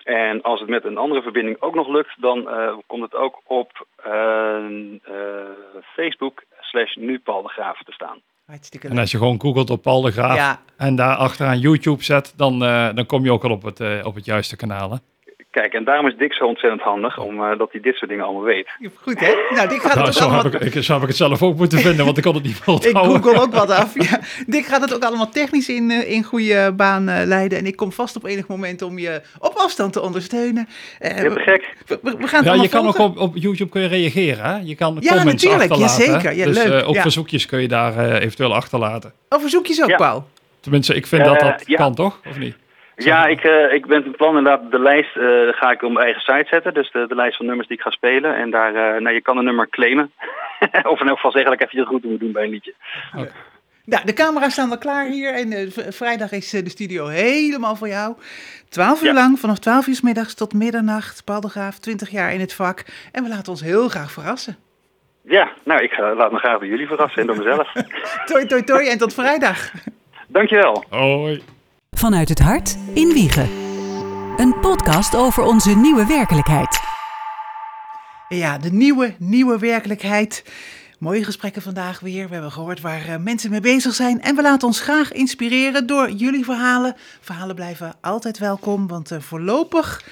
[0.04, 3.42] En als het met een andere verbinding ook nog lukt, dan eh, komt het ook
[3.44, 3.88] op
[5.96, 8.22] Facebook slash nu Paul de Graaf te staan.
[8.50, 10.62] Hartstikke En als je gewoon googelt op Paul de Graaf Ja.
[10.78, 14.00] en daar achteraan YouTube zet, dan, eh, dan kom je ook al op het, eh,
[14.04, 14.92] op het juiste kanaal.
[14.92, 14.98] Hè?
[15.52, 18.44] Kijk, en daarom is Dick zo ontzettend handig, omdat dat hij dit soort dingen allemaal
[18.44, 18.70] weet.
[18.96, 19.34] Goed, hè?
[19.56, 20.44] Nou, Dick gaat het Nou, ook zo, allemaal...
[20.44, 22.44] heb ik, ik, zo heb ik het zelf ook moeten vinden, want ik kon het
[22.44, 23.24] niet Ik volhouden.
[23.24, 24.10] google ook wat af.
[24.10, 24.20] Ja.
[24.48, 27.58] Dick gaat het ook allemaal technisch in, eh, in goede baan eh, leiden.
[27.58, 30.68] En ik kom vast op enig moment om je op afstand te ondersteunen.
[31.00, 31.74] Eh, Je te gek.
[31.88, 33.16] we, we- we gaan het Ja, je kan ook volgen.
[33.22, 34.44] op, op YouTube kun je reageren.
[34.46, 34.58] Hè?
[34.64, 35.72] Je kan Ja, comments natuurlijk.
[35.72, 36.36] achterlaten.
[36.36, 36.82] Ja, dus leuk.
[36.82, 37.02] eh, ook Ja.
[37.02, 39.14] verzoekjes kun je daar eh, eventueel achterlaten.
[39.30, 39.96] Oh, verzoekjes ook, Ja.
[39.96, 40.28] Paul.
[40.60, 41.76] Tenminste, ik vind Eh, dat dat ja.
[41.78, 42.20] kan, toch?
[42.30, 42.56] Of niet?
[43.06, 46.06] Ja, ik, eh, ik ben van plan inderdaad de lijst eh, ga ik op mijn
[46.06, 46.74] eigen site zetten.
[46.74, 48.36] Dus de, de lijst van nummers die ik ga spelen.
[48.36, 50.12] En daar, eh, nou, je kan een nummer claimen.
[50.92, 52.74] of in elk geval zeggen dat ik even je goed moet doen bij een liedje.
[53.86, 55.34] Nou, de camera's staan al klaar hier.
[55.34, 58.16] En vrijdag is de studio helemaal voor jou.
[58.70, 59.14] Twaalf uur Ja.
[59.14, 61.24] lang, vanaf twaalf uur 's middags tot middernacht.
[61.26, 62.86] Paul de Graaf, 20 jaar in het vak.
[63.12, 64.58] En we laten ons heel graag verrassen.
[65.22, 67.72] Ja, nou, ik ga, laat me graag door jullie verrassen en door mezelf.
[68.26, 69.72] Toi, toi, toi en tot vrijdag.
[70.28, 70.84] Dankjewel.
[70.90, 71.44] Hoi.
[71.98, 73.50] Vanuit het hart in Wiegen.
[74.38, 76.80] Een podcast over onze nieuwe werkelijkheid.
[78.30, 80.44] Ja, de nieuwe, nieuwe werkelijkheid.
[81.00, 82.28] Mooie gesprekken vandaag weer.
[82.28, 84.22] We hebben gehoord waar eh, mensen mee bezig zijn.
[84.22, 86.96] En we laten ons graag inspireren door jullie verhalen.
[87.22, 90.04] Verhalen blijven altijd welkom, want eh, voorlopig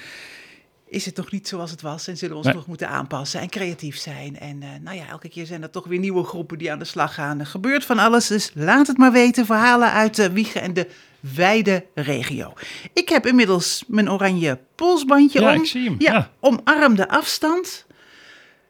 [0.88, 2.08] is het nog niet zoals het was.
[2.08, 2.56] En zullen we ons Nee.
[2.56, 4.38] nog moeten aanpassen en creatief zijn.
[4.38, 6.84] En eh, nou ja, elke keer zijn er toch weer nieuwe groepen die aan de
[6.84, 7.40] slag gaan.
[7.40, 9.46] Er gebeurt van alles, dus laat het maar weten.
[9.46, 10.88] Verhalen uit de Wiegen en de
[11.20, 12.52] wijde regio.
[12.92, 15.60] Ik heb inmiddels mijn oranje polsbandje Ja, om.
[15.60, 16.30] ik zie hem, Ja, ja.
[16.40, 17.86] omarm de afstand.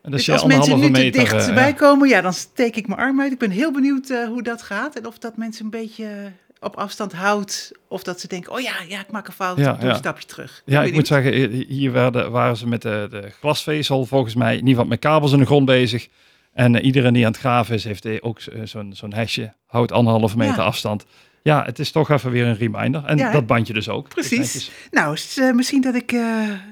[0.02, 3.00] En Dus als mensen nu te meter, dicht eh, komen, ja, dan steek ik mijn
[3.00, 3.32] arm uit.
[3.32, 6.76] Ik ben heel benieuwd eh, hoe dat gaat en of dat mensen een beetje op
[6.76, 7.72] afstand houdt.
[7.88, 9.90] Of dat ze denken, oh ja, ja ik maak een fout, Ja, doe ja.
[9.90, 10.62] een stapje terug.
[10.64, 14.50] Ja, ik moet zeggen, eh, hier werden, waren ze met de, de glasvezel volgens mij,
[14.52, 16.08] in ieder geval met kabels in de grond bezig.
[16.52, 20.56] En iedereen die aan het graven is, heeft ook zo'n zo'n hesje, houdt anderhalve meter
[20.56, 20.62] Ja.
[20.64, 21.04] afstand.
[21.42, 23.04] Ja, het is toch even weer een reminder.
[23.04, 24.08] En Ja, dat bandje dus ook.
[24.08, 24.70] Precies.
[24.90, 26.22] Nou, is, eh, misschien dat ik eh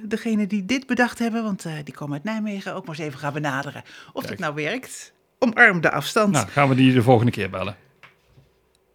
[0.02, 3.18] degene die dit bedacht hebben, want eh, die komen uit Nijmegen, ook maar eens even
[3.18, 3.82] ga benaderen.
[4.12, 4.28] Of Kijk.
[4.28, 5.12] dat nou werkt.
[5.38, 6.32] Omarm de afstand.
[6.32, 7.76] Nou, gaan we die de volgende keer bellen.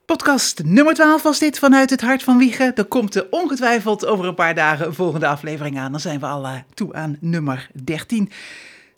[0.05, 2.76] Podcast nummer 12 was dit vanuit het hart van Wiegen.
[2.76, 5.91] Er komt er ongetwijfeld over een paar dagen een volgende aflevering aan.
[5.91, 8.32] Dan zijn we al toe aan nummer 13.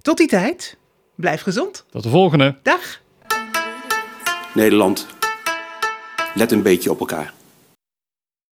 [0.01, 0.77] Tot die tijd,
[1.15, 1.85] blijf gezond.
[1.91, 2.55] Tot de volgende.
[2.63, 3.01] Dag.
[4.53, 5.07] Nederland,
[6.35, 7.33] let een beetje op elkaar.